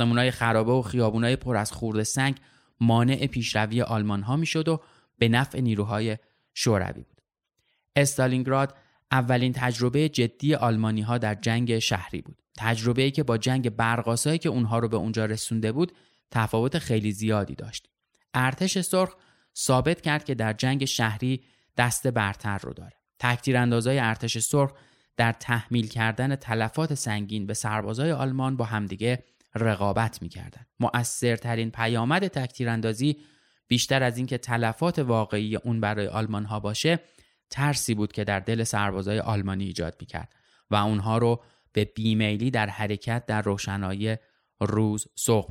های 0.00 0.30
خرابه 0.30 0.72
و 0.72 0.82
های 1.20 1.36
پر 1.36 1.56
از 1.56 1.72
خورد 1.72 2.02
سنگ 2.02 2.36
مانع 2.80 3.26
پیشروی 3.26 3.82
آلمان 3.82 4.22
ها 4.22 4.36
می‌شد 4.36 4.68
و 4.68 4.82
به 5.18 5.28
نفع 5.28 5.60
نیروهای 5.60 6.18
شوروی 6.54 7.02
بود. 7.02 7.20
استالینگراد 7.96 8.74
اولین 9.10 9.52
تجربه 9.52 10.08
جدی 10.08 10.54
آلمانی 10.54 11.02
ها 11.02 11.18
در 11.18 11.34
جنگ 11.34 11.78
شهری 11.78 12.22
بود. 12.22 12.42
تجربه 12.56 13.02
ای 13.02 13.10
که 13.10 13.22
با 13.22 13.38
جنگ 13.38 13.70
برقاسایی 13.70 14.38
که 14.38 14.48
اونها 14.48 14.78
رو 14.78 14.88
به 14.88 14.96
اونجا 14.96 15.24
رسونده 15.24 15.72
بود 15.72 15.92
تفاوت 16.30 16.78
خیلی 16.78 17.12
زیادی 17.12 17.54
داشت. 17.54 17.88
ارتش 18.36 18.78
سرخ 18.78 19.14
ثابت 19.56 20.00
کرد 20.00 20.24
که 20.24 20.34
در 20.34 20.52
جنگ 20.52 20.84
شهری 20.84 21.44
دست 21.76 22.06
برتر 22.06 22.58
رو 22.58 22.72
داره. 22.72 22.92
تکتیر 23.18 23.56
اندازای 23.56 23.98
ارتش 23.98 24.38
سرخ 24.38 24.72
در 25.16 25.32
تحمیل 25.32 25.88
کردن 25.88 26.36
تلفات 26.36 26.94
سنگین 26.94 27.46
به 27.46 27.54
سربازای 27.54 28.12
آلمان 28.12 28.56
با 28.56 28.64
همدیگه 28.64 29.24
رقابت 29.54 30.22
می‌کردند. 30.22 30.66
مؤثرترین 30.80 31.70
پیامد 31.70 32.28
تکتیراندازی 32.28 33.16
بیشتر 33.68 34.02
از 34.02 34.16
اینکه 34.16 34.38
تلفات 34.38 34.98
واقعی 34.98 35.56
اون 35.56 35.80
برای 35.80 36.06
آلمان 36.06 36.44
ها 36.44 36.60
باشه 36.60 36.98
ترسی 37.50 37.94
بود 37.94 38.12
که 38.12 38.24
در 38.24 38.40
دل 38.40 38.64
سربازای 38.64 39.20
آلمانی 39.20 39.64
ایجاد 39.64 39.96
می‌کرد 40.00 40.32
و 40.70 40.76
اونها 40.76 41.18
رو 41.18 41.42
به 41.72 41.84
بیمیلی 41.84 42.50
در 42.50 42.66
حرکت 42.66 43.26
در 43.26 43.42
روشنایی 43.42 44.16
روز 44.60 45.06
سوق 45.14 45.50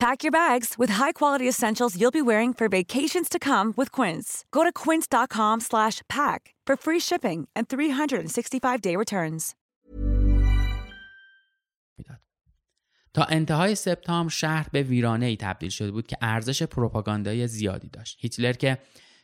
Pack 0.00 0.22
your 0.24 0.32
bags 0.32 0.74
with 0.78 0.90
high-quality 1.00 1.48
essentials 1.48 1.98
you'll 1.98 2.20
be 2.20 2.22
wearing 2.22 2.52
for 2.52 2.68
vacations 2.68 3.28
to 3.30 3.38
come 3.38 3.72
with 3.76 3.90
Quince. 3.90 4.44
Go 4.50 4.62
to 4.64 4.72
quince.com/pack 4.72 6.40
for 6.66 6.74
free 6.76 7.00
shipping 7.00 7.48
and 7.56 7.68
365-day 7.68 8.96
returns. 8.96 9.54
تا 13.14 13.24
انتهای 13.24 13.74
سپتامبر 13.74 14.30
شهر 14.30 14.66
به 14.72 14.82
ویرانه 14.82 15.26
ای 15.26 15.36
تبدیل 15.36 15.70
شده 15.70 15.90
بود 15.90 16.06
که 16.06 16.16
ارزش 16.20 16.62
پروپاگاندایی 16.62 17.46
زیادی 17.46 17.88
داشت. 17.88 18.18
هیتلر 18.20 18.52
که 18.52 18.78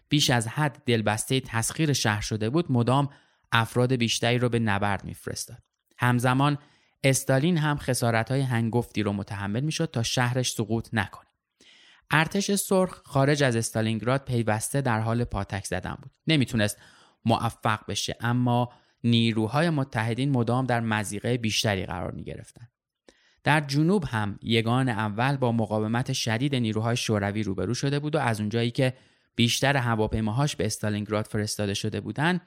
بیش 0.08 0.30
از 0.30 0.48
حد 0.48 0.82
دلبسته 0.86 1.40
تسخیر 1.40 1.92
شهر 1.92 2.20
شده 2.20 2.50
بود 2.50 2.72
مدام 2.72 3.08
افراد 3.52 3.92
بیشتری 3.92 4.38
رو 4.38 4.48
به 4.48 4.58
نبرد 4.58 5.04
میفرستاد. 5.04 5.62
همزمان 5.98 6.58
استالین 7.04 7.58
هم 7.58 7.78
های 8.28 8.40
هنگفتی 8.40 9.02
رو 9.02 9.12
متحمل 9.12 9.60
می‌شد 9.60 9.90
تا 9.90 10.02
شهرش 10.02 10.52
سقوط 10.52 10.88
نکنه. 10.92 11.30
ارتش 12.10 12.54
سرخ 12.54 13.02
خارج 13.04 13.42
از 13.42 13.56
استالینگراد 13.56 14.24
پیوسته 14.24 14.80
در 14.80 15.00
حال 15.00 15.24
پاتک 15.24 15.64
زدن 15.64 15.98
بود. 16.02 16.12
نمی‌تونست 16.26 16.78
موفق 17.24 17.86
بشه 17.88 18.16
اما 18.20 18.72
نیروهای 19.04 19.70
متحدین 19.70 20.30
مدام 20.30 20.66
در 20.66 20.80
مزیقه 20.80 21.38
بیشتری 21.38 21.86
قرار 21.86 22.10
می 22.10 22.24
گرفتن. 22.24 22.68
در 23.44 23.60
جنوب 23.60 24.04
هم 24.04 24.38
یگان 24.42 24.88
اول 24.88 25.36
با 25.36 25.52
مقاومت 25.52 26.12
شدید 26.12 26.54
نیروهای 26.54 26.96
شوروی 26.96 27.42
روبرو 27.42 27.74
شده 27.74 27.98
بود 27.98 28.14
و 28.14 28.18
از 28.18 28.40
اونجایی 28.40 28.70
که 28.70 28.94
بیشتر 29.36 29.76
هواپیماهاش 29.76 30.56
به 30.56 30.66
استالینگراد 30.66 31.26
فرستاده 31.26 31.74
شده 31.74 32.00
بودند 32.00 32.40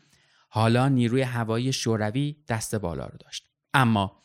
حالا 0.50 0.88
نیروی 0.88 1.22
هوایی 1.22 1.74
شوروی 1.74 2.36
دست 2.48 2.76
بالا 2.76 3.06
رو 3.06 3.18
داشت 3.18 3.50
اما 3.74 4.23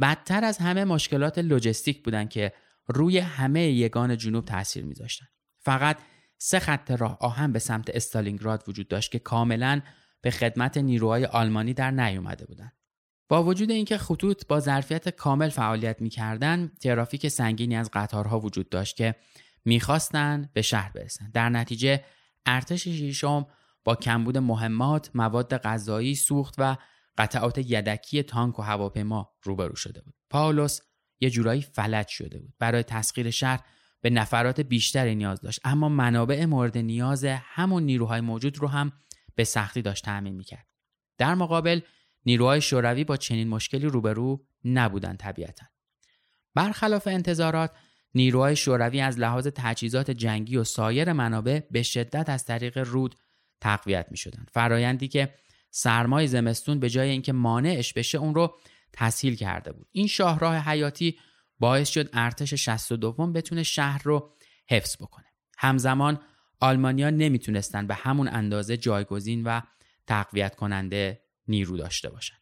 بدتر 0.00 0.44
از 0.44 0.58
همه 0.58 0.84
مشکلات 0.84 1.38
لوجستیک 1.38 2.04
بودن 2.04 2.28
که 2.28 2.52
روی 2.86 3.18
همه 3.18 3.68
یگان 3.68 4.16
جنوب 4.16 4.44
تاثیر 4.44 4.84
میذاشتن 4.84 5.26
فقط 5.60 5.98
سه 6.38 6.58
خط 6.58 6.90
راه 6.90 7.18
آهن 7.20 7.52
به 7.52 7.58
سمت 7.58 7.90
استالینگراد 7.90 8.64
وجود 8.68 8.88
داشت 8.88 9.12
که 9.12 9.18
کاملا 9.18 9.80
به 10.22 10.30
خدمت 10.30 10.78
نیروهای 10.78 11.24
آلمانی 11.24 11.74
در 11.74 11.90
نیومده 11.90 12.46
بودند. 12.46 12.72
با 13.28 13.44
وجود 13.44 13.70
اینکه 13.70 13.98
خطوط 13.98 14.46
با 14.46 14.60
ظرفیت 14.60 15.08
کامل 15.08 15.48
فعالیت 15.48 16.00
می‌کردند، 16.00 16.78
ترافیک 16.78 17.28
سنگینی 17.28 17.76
از 17.76 17.90
قطارها 17.92 18.40
وجود 18.40 18.68
داشت 18.68 18.96
که 18.96 19.14
می‌خواستند 19.64 20.52
به 20.52 20.62
شهر 20.62 20.92
برسند. 20.92 21.32
در 21.32 21.48
نتیجه 21.48 22.04
ارتش 22.46 22.82
شیشم 22.82 23.46
با 23.84 23.94
کمبود 23.94 24.38
مهمات، 24.38 25.10
مواد 25.14 25.56
غذایی، 25.56 26.14
سوخت 26.14 26.54
و 26.58 26.76
قطعات 27.18 27.58
یدکی 27.58 28.22
تانک 28.22 28.58
و 28.58 28.62
هواپیما 28.62 29.32
روبرو 29.42 29.76
شده 29.76 30.00
بود. 30.02 30.14
پاولوس 30.30 30.80
یه 31.20 31.30
جورایی 31.30 31.62
فلج 31.62 32.08
شده 32.08 32.38
بود. 32.38 32.54
برای 32.58 32.82
تسخیر 32.82 33.30
شهر 33.30 33.60
به 34.00 34.10
نفرات 34.10 34.60
بیشتری 34.60 35.14
نیاز 35.14 35.40
داشت 35.40 35.60
اما 35.64 35.88
منابع 35.88 36.44
مورد 36.44 36.78
نیاز 36.78 37.24
همون 37.24 37.82
نیروهای 37.82 38.20
موجود 38.20 38.58
رو 38.58 38.68
هم 38.68 38.92
به 39.34 39.44
سختی 39.44 39.82
داشت 39.82 40.04
تأمین 40.04 40.34
می‌کرد. 40.34 40.66
در 41.18 41.34
مقابل 41.34 41.80
نیروهای 42.26 42.60
شوروی 42.60 43.04
با 43.04 43.16
چنین 43.16 43.48
مشکلی 43.48 43.86
روبرو 43.86 44.46
نبودند 44.64 45.16
طبیعتا. 45.16 45.66
برخلاف 46.54 47.06
انتظارات 47.06 47.70
نیروهای 48.14 48.56
شوروی 48.56 49.00
از 49.00 49.18
لحاظ 49.18 49.48
تجهیزات 49.54 50.10
جنگی 50.10 50.56
و 50.56 50.64
سایر 50.64 51.12
منابع 51.12 51.60
به 51.70 51.82
شدت 51.82 52.28
از 52.28 52.44
طریق 52.44 52.78
رود 52.78 53.14
تقویت 53.60 54.06
می 54.10 54.16
شدن. 54.16 54.46
فرایندی 54.52 55.08
که 55.08 55.34
سرمای 55.70 56.26
زمستون 56.26 56.80
به 56.80 56.90
جای 56.90 57.10
اینکه 57.10 57.32
مانعش 57.32 57.92
بشه 57.92 58.18
اون 58.18 58.34
رو 58.34 58.58
تسهیل 58.92 59.36
کرده 59.36 59.72
بود. 59.72 59.88
این 59.92 60.06
شاهراه 60.06 60.56
حیاتی 60.56 61.18
باعث 61.58 61.88
شد 61.88 62.10
ارتش 62.12 62.54
62 62.54 63.12
بتونه 63.12 63.62
شهر 63.62 64.02
رو 64.04 64.34
حفظ 64.68 64.96
بکنه. 64.96 65.26
همزمان 65.58 66.20
آلمانیا 66.60 67.10
نمی‌تونستن 67.10 67.86
به 67.86 67.94
همون 67.94 68.28
اندازه 68.28 68.76
جایگزین 68.76 69.44
و 69.44 69.60
تقویت 70.06 70.56
کننده 70.56 71.22
نیرو 71.48 71.76
داشته 71.76 72.10
باشن. 72.10 72.36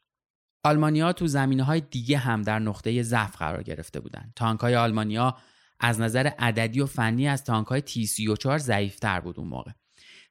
آلمانیا 0.64 1.12
تو 1.12 1.26
زمینه 1.26 1.62
های 1.62 1.80
دیگه 1.80 2.18
هم 2.18 2.42
در 2.42 2.58
نقطه 2.58 3.02
ضعف 3.02 3.36
قرار 3.36 3.62
گرفته 3.62 4.00
بودند. 4.00 4.32
تانک 4.36 4.60
های 4.60 4.76
آلمانیا 4.76 5.36
از 5.80 6.00
نظر 6.00 6.26
عددی 6.26 6.80
و 6.80 6.86
فنی 6.86 7.28
از 7.28 7.44
تانک 7.44 7.66
های 7.66 7.80
تی 7.80 8.06
34 8.06 8.58
ضعیفتر 8.58 9.20
بود 9.20 9.38
اون 9.38 9.48
موقع. 9.48 9.70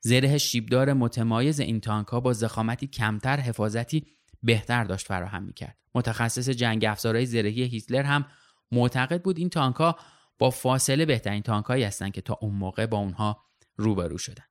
زره 0.02 0.38
شیبدار 0.38 0.94
متمایز 0.94 1.60
این 1.60 1.80
تانک 1.80 2.08
ها 2.08 2.20
با 2.20 2.34
زخامتی 2.34 2.88
کمتر 2.88 3.40
حفاظتی 3.40 4.06
بهتر 4.44 4.84
داشت 4.84 5.08
فراهم 5.08 5.44
می‌کرد. 5.44 5.78
متخصص 5.96 6.50
جنگ 6.50 6.86
افزارهای 6.86 7.25
زرهی 7.25 7.64
هیتلر 7.64 8.04
هم 8.04 8.25
معتقد 8.72 9.22
بود 9.22 9.38
این 9.38 9.50
تانک 9.50 9.75
ها 9.75 9.96
با 10.40 10.50
فاصله 10.50 11.06
بهترین 11.06 11.42
تانک 11.42 11.66
هایی 11.66 11.84
هستند 11.84 12.12
که 12.12 12.22
تا 12.22 12.38
اون 12.42 12.56
موقع 12.56 12.86
با 12.86 12.98
اونها 12.98 13.44
روبرو 13.78 14.18
شدن. 14.18 14.44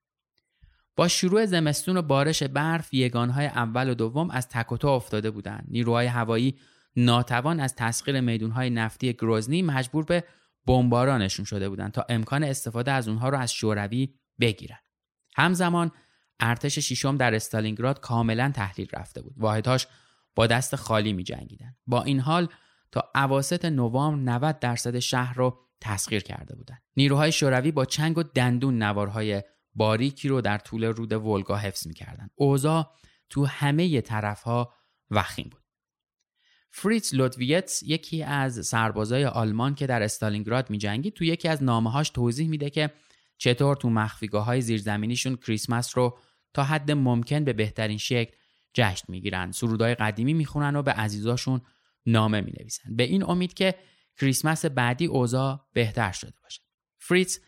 با 0.97 1.09
شروع 1.09 1.47
زمستون 1.47 1.97
و 1.97 2.03
بارش 2.03 2.43
برف 2.43 2.95
یگانهای 2.95 3.47
اول 3.47 3.91
و 3.91 3.95
دوم 3.95 4.31
از 4.31 4.49
تک 4.49 4.85
افتاده 4.85 5.31
بودند. 5.31 5.67
نیروهای 5.69 6.07
هوایی 6.07 6.59
ناتوان 6.97 7.61
از 7.61 7.75
تسخیر 7.75 8.21
میدونهای 8.21 8.71
نفتی 8.71 9.13
گروزنی 9.13 9.63
مجبور 9.63 10.05
به 10.05 10.25
بمبارانشون 10.67 11.45
شده 11.45 11.69
بودند 11.69 11.93
تا 11.93 12.07
امکان 12.09 12.45
استفاده 12.45 12.93
از 12.93 13.09
اونها 13.09 13.29
رو 13.29 13.39
از 13.39 13.53
شوروی 13.53 14.15
بگیرن. 14.41 14.79
همزمان 15.35 15.91
ارتش 16.41 16.79
ششم 16.79 17.17
در 17.17 17.35
استالینگراد 17.35 18.01
کاملا 18.01 18.53
تحلیل 18.55 18.89
رفته 18.93 19.23
بود. 19.23 19.35
واحدهاش 19.37 19.87
با 20.35 20.47
دست 20.47 20.77
خالی 20.77 21.13
می 21.13 21.25
جنگیدن. 21.25 21.77
با 21.87 22.03
این 22.03 22.21
حال 22.21 22.49
تا 22.93 23.11
اواسط 23.15 23.65
نوامبر 23.65 24.33
90 24.33 24.59
درصد 24.59 24.99
شهر 24.99 25.35
رو 25.35 25.59
تسخیر 25.81 26.23
کرده 26.23 26.57
بودند. 26.57 26.83
نیروهای 26.97 27.33
شوروی 27.33 27.71
با 27.71 27.85
چنگ 27.85 28.19
و 28.19 28.23
دندون 28.23 28.83
نوارهای 28.83 29.43
باریکی 29.75 30.29
رو 30.29 30.41
در 30.41 30.59
طول 30.59 30.85
رود 30.85 31.13
ولگا 31.13 31.57
حفظ 31.57 31.87
می‌کردند. 31.87 32.31
اوضاع 32.35 32.95
تو 33.31 33.47
همه 33.47 34.01
طرفها 34.01 34.75
وخیم 35.11 35.49
بود. 35.53 35.61
فریتز 36.71 37.15
لوتویتس 37.15 37.83
یکی 37.83 38.23
از 38.23 38.67
سربازای 38.67 39.25
آلمان 39.25 39.75
که 39.75 39.87
در 39.87 40.03
استالینگراد 40.03 40.71
میجنگید 40.71 41.15
تو 41.15 41.25
یکی 41.25 41.49
از 41.49 41.63
نامه‌هاش 41.63 42.11
توضیح 42.11 42.49
میده 42.49 42.71
که 42.71 42.91
چطور 43.39 43.77
تو 43.77 43.91
مخفیگاه 43.91 44.45
های 44.45 44.61
زیرزمینیشون 44.61 45.37
کریسمس 45.37 45.99
رو 45.99 46.19
تا 46.55 46.65
حد 46.65 46.91
ممکن 46.91 47.45
به 47.45 47.53
بهترین 47.53 47.99
شکل 47.99 48.37
جشن 48.75 49.05
می‌گیرن. 49.09 49.53
سرودای 49.53 49.95
قدیمی 49.95 50.35
می‌خونن 50.35 50.77
و 50.77 50.83
به 50.83 50.93
عزیزاشون 50.93 51.61
نامه 52.07 52.41
می‌نویسن. 52.41 52.97
به 52.97 53.03
این 53.03 53.25
امید 53.25 53.55
که 53.55 53.75
کریسمس 54.21 54.65
بعدی 54.65 55.07
اوضاع 55.07 55.69
بهتر 55.73 56.13
شده 56.13 56.35
باشه. 56.43 56.63
فریتز 56.99 57.39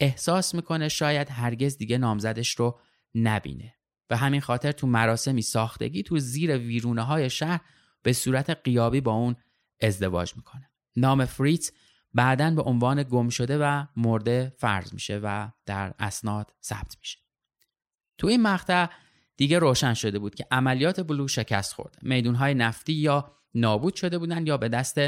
احساس 0.00 0.54
می‌کنه 0.54 0.88
شاید 0.88 1.30
هرگز 1.30 1.76
دیگه 1.76 1.98
نامزدش 1.98 2.54
رو 2.54 2.80
نبینه. 3.14 3.74
و 4.10 4.16
همین 4.16 4.40
خاطر 4.40 4.72
تو 4.72 4.86
مراسمی 4.86 5.42
ساختگی 5.42 6.02
تو 6.02 6.18
زیر 6.18 6.58
ویرونه 6.58 7.02
های 7.02 7.30
شهر 7.30 7.60
به 8.02 8.12
صورت 8.12 8.50
قیابی 8.50 9.00
با 9.00 9.12
اون 9.12 9.36
ازدواج 9.80 10.36
می‌کنه. 10.36 10.70
نام 10.96 11.24
فریتز 11.24 11.70
بعدا 12.14 12.50
به 12.50 12.62
عنوان 12.62 13.02
گم 13.02 13.28
شده 13.28 13.58
و 13.58 13.84
مرده 13.96 14.54
فرض 14.58 14.94
میشه 14.94 15.20
و 15.22 15.48
در 15.66 15.94
اسناد 15.98 16.52
ثبت 16.62 16.96
میشه. 16.98 17.18
تو 18.18 18.26
این 18.26 18.42
مقطع 18.42 18.86
دیگه 19.36 19.58
روشن 19.58 19.94
شده 19.94 20.18
بود 20.18 20.34
که 20.34 20.46
عملیات 20.50 21.00
بلو 21.00 21.28
شکست 21.28 21.72
خورده. 21.72 21.98
میدونهای 22.02 22.54
نفتی 22.54 22.92
یا 22.92 23.36
نابود 23.54 23.94
شده 23.94 24.18
بودن 24.18 24.46
یا 24.46 24.56
به 24.56 24.68
دست 24.68 25.00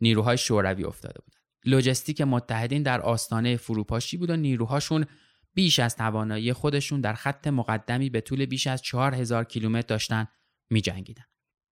نیروهای 0.00 0.38
شوروی 0.38 0.84
افتاده 0.84 1.20
بودن 1.24 1.38
لوجستیک 1.64 2.20
متحدین 2.20 2.82
در 2.82 3.00
آستانه 3.00 3.56
فروپاشی 3.56 4.16
بود 4.16 4.30
و 4.30 4.36
نیروهاشون 4.36 5.06
بیش 5.54 5.78
از 5.78 5.96
توانایی 5.96 6.52
خودشون 6.52 7.00
در 7.00 7.14
خط 7.14 7.46
مقدمی 7.46 8.10
به 8.10 8.20
طول 8.20 8.46
بیش 8.46 8.66
از 8.66 8.82
4000 8.82 9.44
کیلومتر 9.44 9.86
داشتن 9.86 10.26
میجنگیدن. 10.70 11.24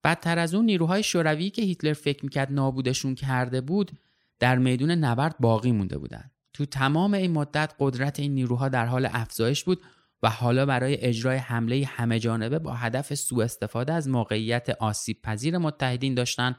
بدتر 0.04 0.38
از 0.38 0.54
اون 0.54 0.64
نیروهای 0.64 1.02
شوروی 1.02 1.50
که 1.50 1.62
هیتلر 1.62 1.92
فکر 1.92 2.24
می‌کرد 2.24 2.52
نابودشون 2.52 3.14
کرده 3.14 3.60
بود 3.60 3.92
در 4.38 4.58
میدون 4.58 4.90
نبرد 4.90 5.36
باقی 5.38 5.72
مونده 5.72 5.98
بودند. 5.98 6.30
تو 6.52 6.66
تمام 6.66 7.14
این 7.14 7.32
مدت 7.32 7.74
قدرت 7.78 8.20
این 8.20 8.34
نیروها 8.34 8.68
در 8.68 8.86
حال 8.86 9.08
افزایش 9.12 9.64
بود 9.64 9.82
و 10.22 10.30
حالا 10.30 10.66
برای 10.66 11.00
اجرای 11.00 11.36
حمله 11.36 11.84
همه 11.86 12.18
جانبه 12.18 12.58
با 12.58 12.72
هدف 12.72 13.14
سوء 13.14 13.44
استفاده 13.44 13.92
از 13.92 14.08
موقعیت 14.08 14.70
آسیب 14.70 15.22
پذیر 15.22 15.58
متحدین 15.58 16.14
داشتن 16.14 16.56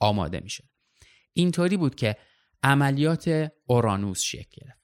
آماده 0.00 0.40
می‌شد. 0.40 0.64
اینطوری 1.32 1.76
بود 1.76 1.94
که 1.94 2.16
عملیات 2.62 3.50
اورانوس 3.66 4.22
شکل 4.22 4.62
گرفت. 4.64 4.78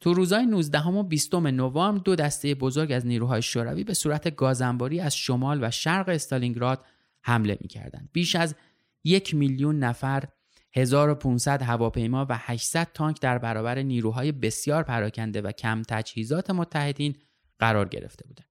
تو 0.00 0.14
روزهای 0.14 0.46
19 0.46 0.86
و 0.86 1.02
20 1.02 1.34
نوامبر 1.34 2.02
دو 2.02 2.16
دسته 2.16 2.54
بزرگ 2.54 2.92
از 2.92 3.06
نیروهای 3.06 3.42
شوروی 3.42 3.84
به 3.84 3.94
صورت 3.94 4.36
گازنباری 4.36 5.00
از 5.00 5.16
شمال 5.16 5.64
و 5.64 5.70
شرق 5.70 6.08
استالینگراد 6.08 6.84
حمله 7.22 7.58
می‌کردند. 7.60 8.08
بیش 8.12 8.36
از 8.36 8.54
یک 9.04 9.34
میلیون 9.34 9.78
نفر 9.78 10.24
1500 10.78 11.62
هواپیما 11.62 12.26
و 12.28 12.38
800 12.40 12.88
تانک 12.94 13.20
در 13.20 13.38
برابر 13.38 13.78
نیروهای 13.78 14.32
بسیار 14.32 14.82
پراکنده 14.82 15.40
و 15.40 15.52
کم 15.52 15.82
تجهیزات 15.82 16.50
متحدین 16.50 17.16
قرار 17.58 17.88
گرفته 17.88 18.24
بودند. 18.26 18.48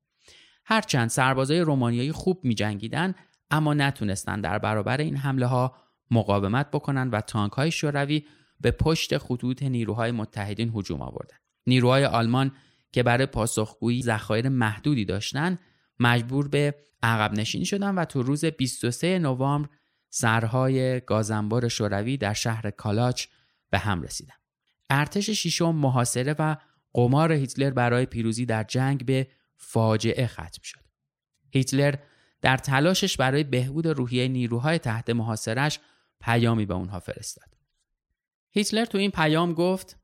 هرچند 0.66 1.10
سربازای 1.10 1.60
رومانیایی 1.60 2.12
خوب 2.12 2.40
می 2.44 2.56
جنگیدن 2.56 3.16
اما 3.52 3.74
نتونستند 3.74 4.44
در 4.44 4.60
برابر 4.60 4.98
این 4.98 5.18
حمله 5.18 5.46
ها 5.46 5.76
مقاومت 6.12 6.72
بکنند 6.72 7.14
و 7.14 7.22
تانک 7.22 7.52
های 7.52 7.72
شوروی 7.72 8.26
به 8.60 8.72
پشت 8.72 9.18
خطوط 9.18 9.64
نیروهای 9.64 10.12
متحدین 10.12 10.72
هجوم 10.76 11.02
آوردند. 11.02 11.40
نیروهای 11.68 12.06
آلمان 12.06 12.52
که 12.92 13.04
برای 13.04 13.26
پاسخگویی 13.26 14.02
ذخایر 14.02 14.50
محدودی 14.50 15.06
داشتند 15.06 15.60
مجبور 16.00 16.48
به 16.48 16.76
عقب 17.04 17.34
نشینی 17.34 17.66
شدن 17.66 17.96
و 17.96 18.06
تو 18.06 18.24
روز 18.24 18.46
23 18.46 19.20
نوامبر 19.20 19.70
سرهای 20.20 21.00
گازنبار 21.00 21.68
شوروی 21.68 22.18
در 22.18 22.34
شهر 22.34 22.72
کالاچ 22.72 23.26
به 23.70 23.78
هم 23.78 24.02
رسیدند. 24.02 24.40
ارتش 24.90 25.30
ششم 25.30 25.76
محاصره 25.76 26.36
و 26.40 26.56
قمار 26.94 27.32
هیتلر 27.32 27.70
برای 27.70 28.06
پیروزی 28.06 28.46
در 28.46 28.64
جنگ 28.64 29.06
به 29.06 29.28
فاجعه 29.56 30.28
ختم 30.28 30.62
شد. 30.64 30.80
هیتلر 31.54 31.96
در 32.42 32.58
تلاشش 32.58 33.18
برای 33.18 33.44
بهبود 33.44 33.88
روحیه 33.88 34.28
نیروهای 34.28 34.80
تحت 34.80 35.10
محاصرش 35.10 35.80
پیامی 36.22 36.66
به 36.66 36.74
اونها 36.74 37.00
فرستاد. 37.00 37.58
هیتلر 38.50 38.86
تو 38.86 38.98
این 38.98 39.12
پیام 39.12 39.54
گفت 39.54 40.00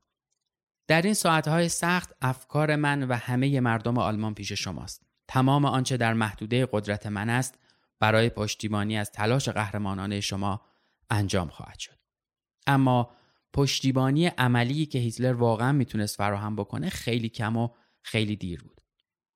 در 0.86 1.02
این 1.02 1.14
ساعتهای 1.14 1.68
سخت 1.68 2.12
افکار 2.22 2.76
من 2.76 3.02
و 3.02 3.14
همه 3.14 3.60
مردم 3.60 3.98
آلمان 3.98 4.34
پیش 4.34 4.52
شماست. 4.52 5.02
تمام 5.28 5.64
آنچه 5.64 5.96
در 5.96 6.14
محدوده 6.14 6.68
قدرت 6.72 7.06
من 7.06 7.30
است 7.30 7.63
برای 8.04 8.30
پشتیبانی 8.30 8.96
از 8.96 9.10
تلاش 9.12 9.48
قهرمانانه 9.48 10.20
شما 10.20 10.60
انجام 11.10 11.48
خواهد 11.48 11.78
شد. 11.78 11.98
اما 12.66 13.10
پشتیبانی 13.52 14.26
عملی 14.26 14.86
که 14.86 14.98
هیتلر 14.98 15.32
واقعا 15.32 15.72
می‌تونست 15.72 16.16
فراهم 16.16 16.56
بکنه 16.56 16.88
خیلی 16.88 17.28
کم 17.28 17.56
و 17.56 17.68
خیلی 18.02 18.36
دیر 18.36 18.62
بود. 18.62 18.80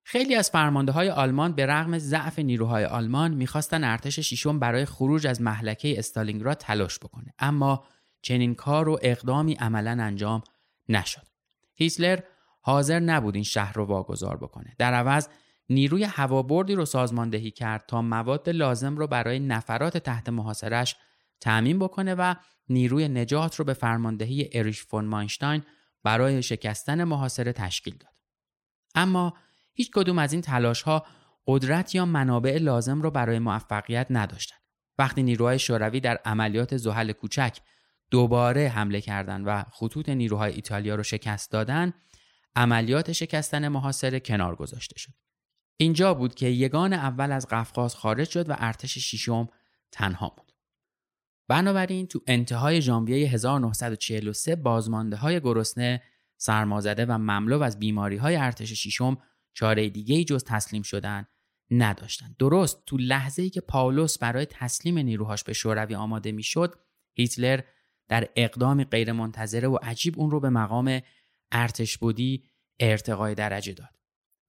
خیلی 0.03 0.35
از 0.35 0.51
فرمانده 0.51 0.93
های 0.93 1.11
آلمان 1.11 1.53
به 1.53 1.67
رغم 1.67 1.99
ضعف 1.99 2.39
نیروهای 2.39 2.85
آلمان 2.85 3.35
می‌خواستن 3.35 3.85
ارتش 3.85 4.19
ششم 4.19 4.59
برای 4.59 4.85
خروج 4.85 5.27
از 5.27 5.43
محلکه 5.43 5.99
استالینگراد 5.99 6.57
تلاش 6.57 6.99
بکنه 6.99 7.35
اما 7.39 7.85
چنین 8.23 8.55
کار 8.55 8.89
و 8.89 8.99
اقدامی 9.03 9.55
عملا 9.55 10.05
انجام 10.05 10.43
نشد. 10.89 11.27
هیتلر 11.75 12.21
حاضر 12.61 13.01
نبود 13.01 13.35
این 13.35 13.45
شهر 13.45 13.73
رو 13.73 13.85
واگذار 13.85 14.37
بکنه. 14.37 14.75
در 14.79 14.95
عوض 14.95 15.29
نیروی 15.71 16.05
هوابردی 16.05 16.75
رو 16.75 16.85
سازماندهی 16.85 17.51
کرد 17.51 17.85
تا 17.89 18.03
مواد 18.03 18.49
لازم 18.49 18.97
رو 18.97 19.07
برای 19.07 19.39
نفرات 19.39 19.97
تحت 19.97 20.29
محاصرش 20.29 20.97
تأمین 21.41 21.79
بکنه 21.79 22.15
و 22.15 22.35
نیروی 22.69 23.09
نجات 23.09 23.57
رو 23.57 23.65
به 23.65 23.73
فرماندهی 23.73 24.51
اریش 24.53 24.83
فون 24.83 25.05
ماینشتاین 25.05 25.63
برای 26.03 26.43
شکستن 26.43 27.05
محاصره 27.05 27.53
تشکیل 27.53 27.97
داد. 27.97 28.13
اما 28.95 29.35
هیچ 29.73 29.91
کدوم 29.91 30.19
از 30.19 30.33
این 30.33 30.43
تلاش 30.43 30.83
ها 30.83 31.07
قدرت 31.47 31.95
یا 31.95 32.05
منابع 32.05 32.59
لازم 32.59 33.03
رو 33.03 33.11
برای 33.11 33.39
موفقیت 33.39 34.07
نداشتند. 34.11 34.61
وقتی 34.99 35.23
نیروهای 35.23 35.59
شوروی 35.59 36.01
در 36.01 36.17
عملیات 36.25 36.77
زحل 36.77 37.13
کوچک 37.13 37.59
دوباره 38.11 38.69
حمله 38.69 39.01
کردند 39.01 39.45
و 39.47 39.65
خطوط 39.73 40.09
نیروهای 40.09 40.53
ایتالیا 40.53 40.95
رو 40.95 41.03
شکست 41.03 41.51
دادن 41.51 41.93
عملیات 42.57 43.13
شکستن 43.13 43.69
محاصره 43.69 44.21
کنار 44.21 44.57
گذاشته 44.57 44.99
شد. 44.99 45.13
اینجا 45.81 46.15
بود 46.15 46.35
که 46.35 46.47
یگان 46.47 46.93
اول 46.93 47.33
از 47.33 47.47
قفقاز 47.51 47.95
خارج 47.95 48.29
شد 48.29 48.51
و 48.51 48.55
ارتش 48.59 48.99
ششم 48.99 49.49
تنها 49.93 50.29
بود. 50.29 50.53
بنابراین 51.49 52.07
تو 52.07 52.21
انتهای 52.27 52.83
ژانویه 52.83 53.29
1943 53.29 54.57
بازمانده 54.57 55.17
های 55.17 55.41
گرسنه 55.41 56.03
سرمازده 56.37 57.07
و 57.07 57.19
مملو 57.19 57.63
از 57.63 57.79
بیماری 57.79 58.17
های 58.17 58.37
ارتش 58.37 58.73
ششم 58.73 59.19
چاره 59.55 59.89
دیگه 59.89 60.25
جز 60.25 60.45
تسلیم 60.45 60.83
شدن 60.83 61.27
نداشتند. 61.71 62.37
درست 62.39 62.83
تو 62.87 62.97
لحظه 62.97 63.43
ای 63.43 63.51
که 63.51 63.61
پاولوس 63.61 64.19
برای 64.19 64.47
تسلیم 64.47 64.99
نیروهاش 64.99 65.45
به 65.45 65.53
شوروی 65.53 65.95
آماده 65.95 66.33
می‌شد، 66.33 66.81
هیتلر 67.15 67.61
در 68.09 68.29
اقدامی 68.37 68.85
غیرمنتظره 68.85 69.69
و 69.69 69.79
عجیب 69.83 70.19
اون 70.19 70.31
رو 70.31 70.41
به 70.41 70.51
مقام 70.51 71.01
ارتش 71.53 71.99
بودی 71.99 72.45
ارتقای 72.81 73.35
درجه 73.35 73.73
داد. 73.73 73.99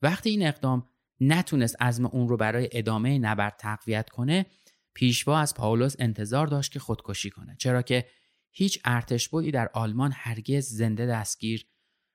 وقتی 0.02 0.30
این 0.30 0.48
اقدام 0.48 0.90
نتونست 1.20 1.82
عزم 1.82 2.06
اون 2.06 2.28
رو 2.28 2.38
برای 2.38 2.70
ادامه 2.72 3.20
نبرد 3.20 3.56
تقویت 3.60 4.10
کنه، 4.10 4.46
پیشوا 4.94 5.40
از 5.40 5.54
پاولوس 5.54 5.96
انتظار 6.00 6.48
داشت 6.48 6.72
که 6.72 6.80
خودکشی 6.80 7.30
کنه. 7.30 7.56
چرا 7.60 7.82
که 7.82 8.06
هیچ 8.52 8.80
ارتش 8.86 9.30
بودی 9.30 9.52
در 9.52 9.70
آلمان 9.74 10.12
هرگز 10.16 10.66
زنده 10.70 11.06
دستگیر 11.06 11.68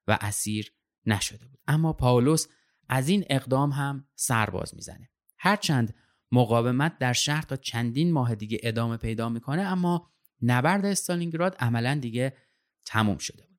و 0.07 0.19
اسیر 0.21 0.73
نشده 1.07 1.47
بود. 1.47 1.61
اما 1.67 1.93
پاولوس 1.93 2.47
از 2.89 3.09
این 3.09 3.25
اقدام 3.31 3.71
هم 3.71 4.09
سرباز 4.15 4.75
می‌زنه. 4.75 5.11
هرچند 5.39 5.95
مقاومت 6.33 6.99
در 6.99 7.13
شهر 7.13 7.43
تا 7.43 7.57
چندین 7.57 8.13
ماه 8.13 8.35
دیگه 8.35 8.59
ادامه 8.63 8.97
پیدا 8.97 9.29
می‌کنه 9.29 9.63
اما 9.63 10.11
نبرد 10.43 10.85
استالینگراد 10.85 11.57
عملا 11.59 11.99
دیگه 12.03 12.37
تموم 12.87 13.19
شده 13.19 13.47
بود. 13.47 13.54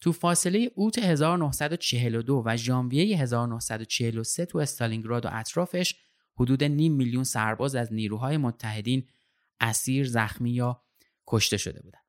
تو 0.00 0.12
فاصله 0.12 0.70
اوت 0.74 0.98
1942 0.98 2.42
و 2.46 2.56
ژانویه 2.56 3.18
1943 3.18 4.46
تو 4.46 4.58
استالینگراد 4.58 5.26
و 5.26 5.28
اطرافش 5.32 5.94
حدود 6.34 6.64
نیم 6.64 6.92
میلیون 6.92 7.24
سرباز 7.24 7.74
از 7.74 7.92
نیروهای 7.92 8.36
متحدین 8.36 9.08
اسیر 9.60 10.08
زخمی 10.08 10.50
یا 10.50 10.82
کشته 11.26 11.56
شده 11.56 11.82
بودند. 11.82 12.04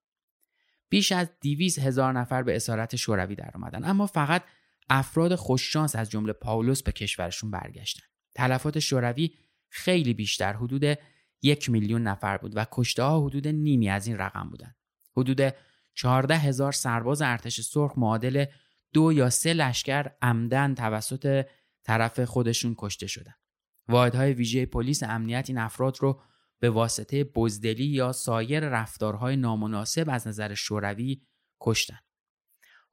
بیش 0.90 1.12
از 1.12 1.30
دیویز 1.42 1.80
هزار 1.80 2.14
نفر 2.14 2.44
به 2.44 2.56
اسارت 2.56 2.96
شوروی 2.96 3.36
در 3.36 3.52
آمدن 3.56 3.86
اما 3.86 4.08
فقط 4.08 4.44
افراد 4.90 5.36
خوششانس 5.36 5.96
از 5.96 6.10
جمله 6.10 6.34
پاولوس 6.34 6.84
به 6.84 6.92
کشورشون 6.92 7.52
برگشتن. 7.52 8.04
تلفات 8.36 8.80
شوروی 8.80 9.32
خیلی 9.70 10.14
بیشتر 10.14 10.54
حدود 10.54 10.98
یک 11.42 11.70
میلیون 11.70 12.04
نفر 12.04 12.38
بود 12.38 12.52
و 12.56 12.66
کشته 12.72 13.04
ها 13.04 13.26
حدود 13.26 13.48
نیمی 13.48 13.90
از 13.90 14.08
این 14.08 14.18
رقم 14.18 14.50
بودند. 14.50 14.76
حدود 15.18 15.54
14 15.94 16.38
هزار 16.38 16.72
سرباز 16.72 17.22
ارتش 17.22 17.62
سرخ 17.62 17.98
معادل 17.98 18.46
دو 18.94 19.14
یا 19.14 19.30
سه 19.30 19.54
لشکر 19.54 20.12
عمدن 20.22 20.76
توسط 20.76 21.46
طرف 21.84 22.20
خودشون 22.20 22.76
کشته 22.78 23.08
شدند. 23.08 23.40
واحدهای 23.88 24.34
ویژه 24.34 24.66
پلیس 24.66 25.04
امنیت 25.04 25.46
این 25.50 25.58
افراد 25.58 25.98
رو 26.00 26.22
به 26.60 26.70
واسطه 26.70 27.24
بزدلی 27.24 27.86
یا 27.86 28.12
سایر 28.12 28.70
رفتارهای 28.70 29.36
نامناسب 29.36 30.10
از 30.10 30.28
نظر 30.28 30.54
شوروی 30.54 31.22
کشتن. 31.62 32.00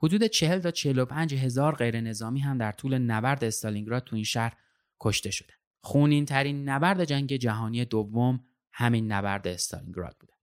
حدود 0.03 0.25
40 0.25 0.61
تا 0.61 0.71
45 0.71 1.35
هزار 1.35 1.75
غیر 1.75 2.01
نظامی 2.01 2.41
هم 2.41 2.59
در 2.59 2.73
طول 2.73 2.99
نبرد 2.99 3.45
استالینگراد 3.45 4.05
تو 4.05 4.17
این 4.17 4.25
شهر 4.25 4.57
کشته 5.01 5.31
شده. 5.31 5.55
خونین 5.81 6.25
ترین 6.25 6.69
نبرد 6.69 7.05
جنگ 7.05 7.37
جهانی 7.37 7.85
دوم 7.85 8.45
همین 8.73 9.13
نبرد 9.13 9.49
استالینگراد 9.49 10.17
بوده. 10.21 10.38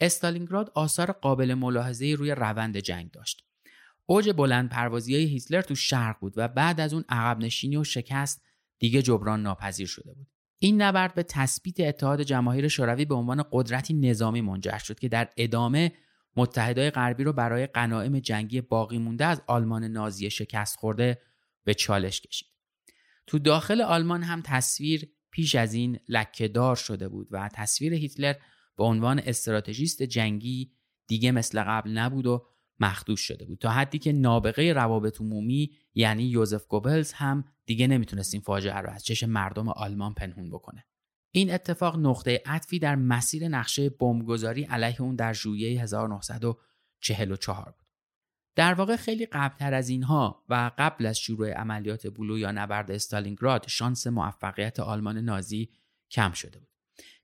استالینگراد 0.00 0.72
آثار 0.74 1.12
قابل 1.12 1.54
ملاحظه 1.54 2.14
روی 2.18 2.30
روند 2.30 2.76
جنگ 2.76 3.10
داشت. 3.10 3.44
اوج 4.06 4.30
بلند 4.30 4.68
پروازی 4.68 5.14
های 5.14 5.24
هیتلر 5.24 5.62
تو 5.62 5.74
شرق 5.74 6.16
بود 6.20 6.34
و 6.36 6.48
بعد 6.48 6.80
از 6.80 6.94
اون 6.94 7.04
عقب 7.08 7.38
نشینی 7.38 7.76
و 7.76 7.84
شکست 7.84 8.42
دیگه 8.78 9.02
جبران 9.02 9.42
ناپذیر 9.42 9.86
شده 9.86 10.14
بود. 10.14 10.26
این 10.58 10.82
نبرد 10.82 11.14
به 11.14 11.22
تثبیت 11.22 11.80
اتحاد 11.80 12.22
جماهیر 12.22 12.68
شوروی 12.68 13.04
به 13.04 13.14
عنوان 13.14 13.44
قدرتی 13.52 13.94
نظامی 13.94 14.40
منجر 14.40 14.78
شد 14.78 14.98
که 14.98 15.08
در 15.08 15.28
ادامه 15.36 15.92
متحدای 16.36 16.90
غربی 16.90 17.24
رو 17.24 17.32
برای 17.32 17.66
غنایم 17.66 18.18
جنگی 18.18 18.60
باقی 18.60 18.98
مونده 18.98 19.24
از 19.24 19.42
آلمان 19.46 19.84
نازی 19.84 20.30
شکست 20.30 20.76
خورده 20.76 21.22
به 21.64 21.74
چالش 21.74 22.20
کشید. 22.20 22.48
تو 23.26 23.38
داخل 23.38 23.80
آلمان 23.80 24.22
هم 24.22 24.42
تصویر 24.44 25.08
پیش 25.30 25.54
از 25.54 25.74
این 25.74 25.98
لکهدار 26.08 26.76
شده 26.76 27.08
بود 27.08 27.28
و 27.30 27.48
تصویر 27.54 27.94
هیتلر 27.94 28.34
به 28.76 28.84
عنوان 28.84 29.18
استراتژیست 29.18 30.02
جنگی 30.02 30.72
دیگه 31.06 31.32
مثل 31.32 31.62
قبل 31.62 31.90
نبود 31.90 32.26
و 32.26 32.46
مخدوش 32.80 33.20
شده 33.20 33.44
بود. 33.44 33.58
تا 33.58 33.70
حدی 33.70 33.98
که 33.98 34.12
نابغه 34.12 34.72
روابط 34.72 35.20
عمومی 35.20 35.76
یعنی 35.94 36.22
یوزف 36.22 36.66
گوبلز 36.66 37.12
هم 37.12 37.44
دیگه 37.66 37.86
نمی‌تونست 37.86 38.34
این 38.34 38.42
فاجعه 38.42 38.76
رو 38.76 38.90
از 38.90 39.04
چشم 39.04 39.30
مردم 39.30 39.68
آلمان 39.68 40.14
پنهون 40.14 40.50
بکنه. 40.50 40.84
این 41.32 41.54
اتفاق 41.54 41.98
نقطه 41.98 42.42
عطفی 42.46 42.78
در 42.78 42.96
مسیر 42.96 43.48
نقشه 43.48 43.90
بمبگذاری 43.90 44.64
علیه 44.64 45.02
اون 45.02 45.16
در 45.16 45.32
ژوئیه 45.32 45.82
1944 45.82 47.74
بود. 47.78 47.86
در 48.56 48.74
واقع 48.74 48.96
خیلی 48.96 49.26
قبلتر 49.26 49.74
از 49.74 49.88
اینها 49.88 50.44
و 50.48 50.70
قبل 50.78 51.06
از 51.06 51.18
شروع 51.18 51.50
عملیات 51.50 52.06
بلو 52.06 52.38
یا 52.38 52.52
نبرد 52.52 52.90
استالینگراد 52.90 53.68
شانس 53.68 54.06
موفقیت 54.06 54.80
آلمان 54.80 55.18
نازی 55.18 55.70
کم 56.10 56.32
شده 56.32 56.58
بود. 56.58 56.69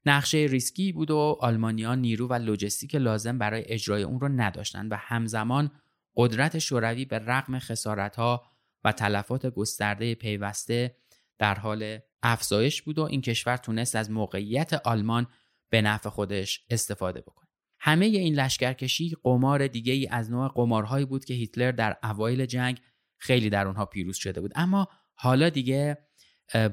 نقشه 0.07 0.39
ریسکی 0.39 0.93
بود 0.93 1.11
و 1.11 1.37
آلمانیا 1.41 1.95
نیرو 1.95 2.29
و 2.29 2.35
لوجستیک 2.35 2.95
لازم 2.95 3.39
برای 3.39 3.65
اجرای 3.67 4.03
اون 4.03 4.21
رو 4.21 4.29
نداشتند 4.29 4.93
و 4.93 4.97
همزمان 4.97 5.71
قدرت 6.17 6.59
شوروی 6.59 7.05
به 7.05 7.19
رغم 7.19 7.59
خسارتها 7.59 8.43
و 8.85 8.93
تلفات 8.93 9.47
گسترده 9.47 10.15
پیوسته 10.15 10.97
در 11.39 11.55
حال 11.55 11.99
افزایش 12.23 12.83
بود 12.83 12.99
و 12.99 13.03
این 13.03 13.21
کشور 13.21 13.57
تونست 13.57 13.97
از 13.97 14.11
موقعیت 14.11 14.73
آلمان 14.73 15.27
به 15.71 15.83
نفع 15.83 16.09
خودش 16.09 16.65
استفاده 16.71 17.21
بکنه. 17.21 17.49
همه 17.81 18.07
این 18.07 18.35
لشکرکشی 18.35 19.17
قمار 19.23 19.67
دیگه 19.67 19.93
ای 19.93 20.09
از 20.11 20.31
نوع 20.31 20.49
قمارهایی 20.55 21.05
بود 21.05 21.25
که 21.25 21.35
هیتلر 21.35 21.73
در 21.73 21.97
اوایل 22.03 22.47
جنگ 22.47 22.81
خیلی 23.19 23.51
در 23.51 23.67
اونها 23.67 23.87
پیروز 23.87 24.17
شده 24.17 24.41
بود 24.41 24.53
اما 24.55 24.89
حالا 25.15 25.49
دیگه 25.49 25.99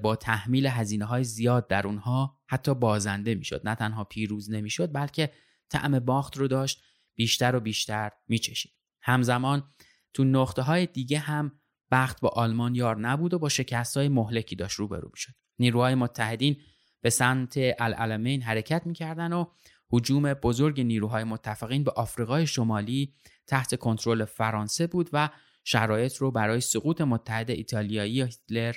با 0.01 0.15
تحمیل 0.15 0.65
هزینه 0.65 1.05
های 1.05 1.23
زیاد 1.23 1.67
در 1.67 1.87
اونها 1.87 2.37
حتی 2.47 2.75
بازنده 2.75 3.35
می‌شد. 3.35 3.61
نه 3.67 3.75
تنها 3.75 4.03
پیروز 4.03 4.51
نمی‌شد 4.51 4.91
بلکه 4.93 5.31
طعم 5.69 5.99
باخت 5.99 6.37
رو 6.37 6.47
داشت 6.47 6.83
بیشتر 7.15 7.55
و 7.55 7.59
بیشتر 7.59 8.11
میچشید. 8.27 8.71
همزمان 9.01 9.73
تو 10.13 10.23
نقطه 10.23 10.61
های 10.61 10.85
دیگه 10.85 11.19
هم 11.19 11.59
بخت 11.91 12.21
با 12.21 12.29
آلمان 12.29 12.75
یار 12.75 12.99
نبود 12.99 13.33
و 13.33 13.39
با 13.39 13.49
شکست 13.49 13.97
های 13.97 14.09
مهلکی 14.09 14.55
داشت 14.55 14.79
روبرو 14.79 15.09
می‌شد. 15.13 15.33
نیروهای 15.59 15.95
متحدین 15.95 16.57
به 17.01 17.09
سمت 17.09 17.53
العلمین 17.79 18.41
حرکت 18.41 18.87
می‌کردن 18.87 19.33
و 19.33 19.45
حجوم 19.91 20.33
بزرگ 20.33 20.81
نیروهای 20.81 21.23
متفقین 21.23 21.83
به 21.83 21.91
آفریقای 21.91 22.47
شمالی 22.47 23.13
تحت 23.47 23.75
کنترل 23.75 24.25
فرانسه 24.25 24.87
بود 24.87 25.09
و 25.13 25.29
شرایط 25.63 26.15
رو 26.15 26.31
برای 26.31 26.61
سقوط 26.61 27.01
متحد 27.01 27.51
ایتالیایی 27.51 28.21
هیتلر 28.21 28.75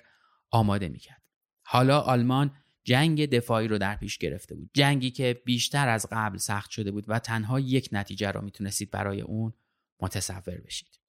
آماده 0.56 0.88
می‌کرد. 0.88 1.22
حالا 1.66 2.00
آلمان 2.00 2.50
جنگ 2.84 3.26
دفاعی 3.26 3.68
رو 3.68 3.78
در 3.78 3.96
پیش 3.96 4.18
گرفته 4.18 4.54
بود. 4.54 4.70
جنگی 4.74 5.10
که 5.10 5.42
بیشتر 5.44 5.88
از 5.88 6.06
قبل 6.12 6.36
سخت 6.38 6.70
شده 6.70 6.90
بود 6.90 7.04
و 7.08 7.18
تنها 7.18 7.60
یک 7.60 7.88
نتیجه 7.92 8.30
رو 8.30 8.40
می‌تونستید 8.40 8.90
برای 8.90 9.20
اون 9.20 9.52
متصور 10.00 10.60
بشید. 10.66 11.00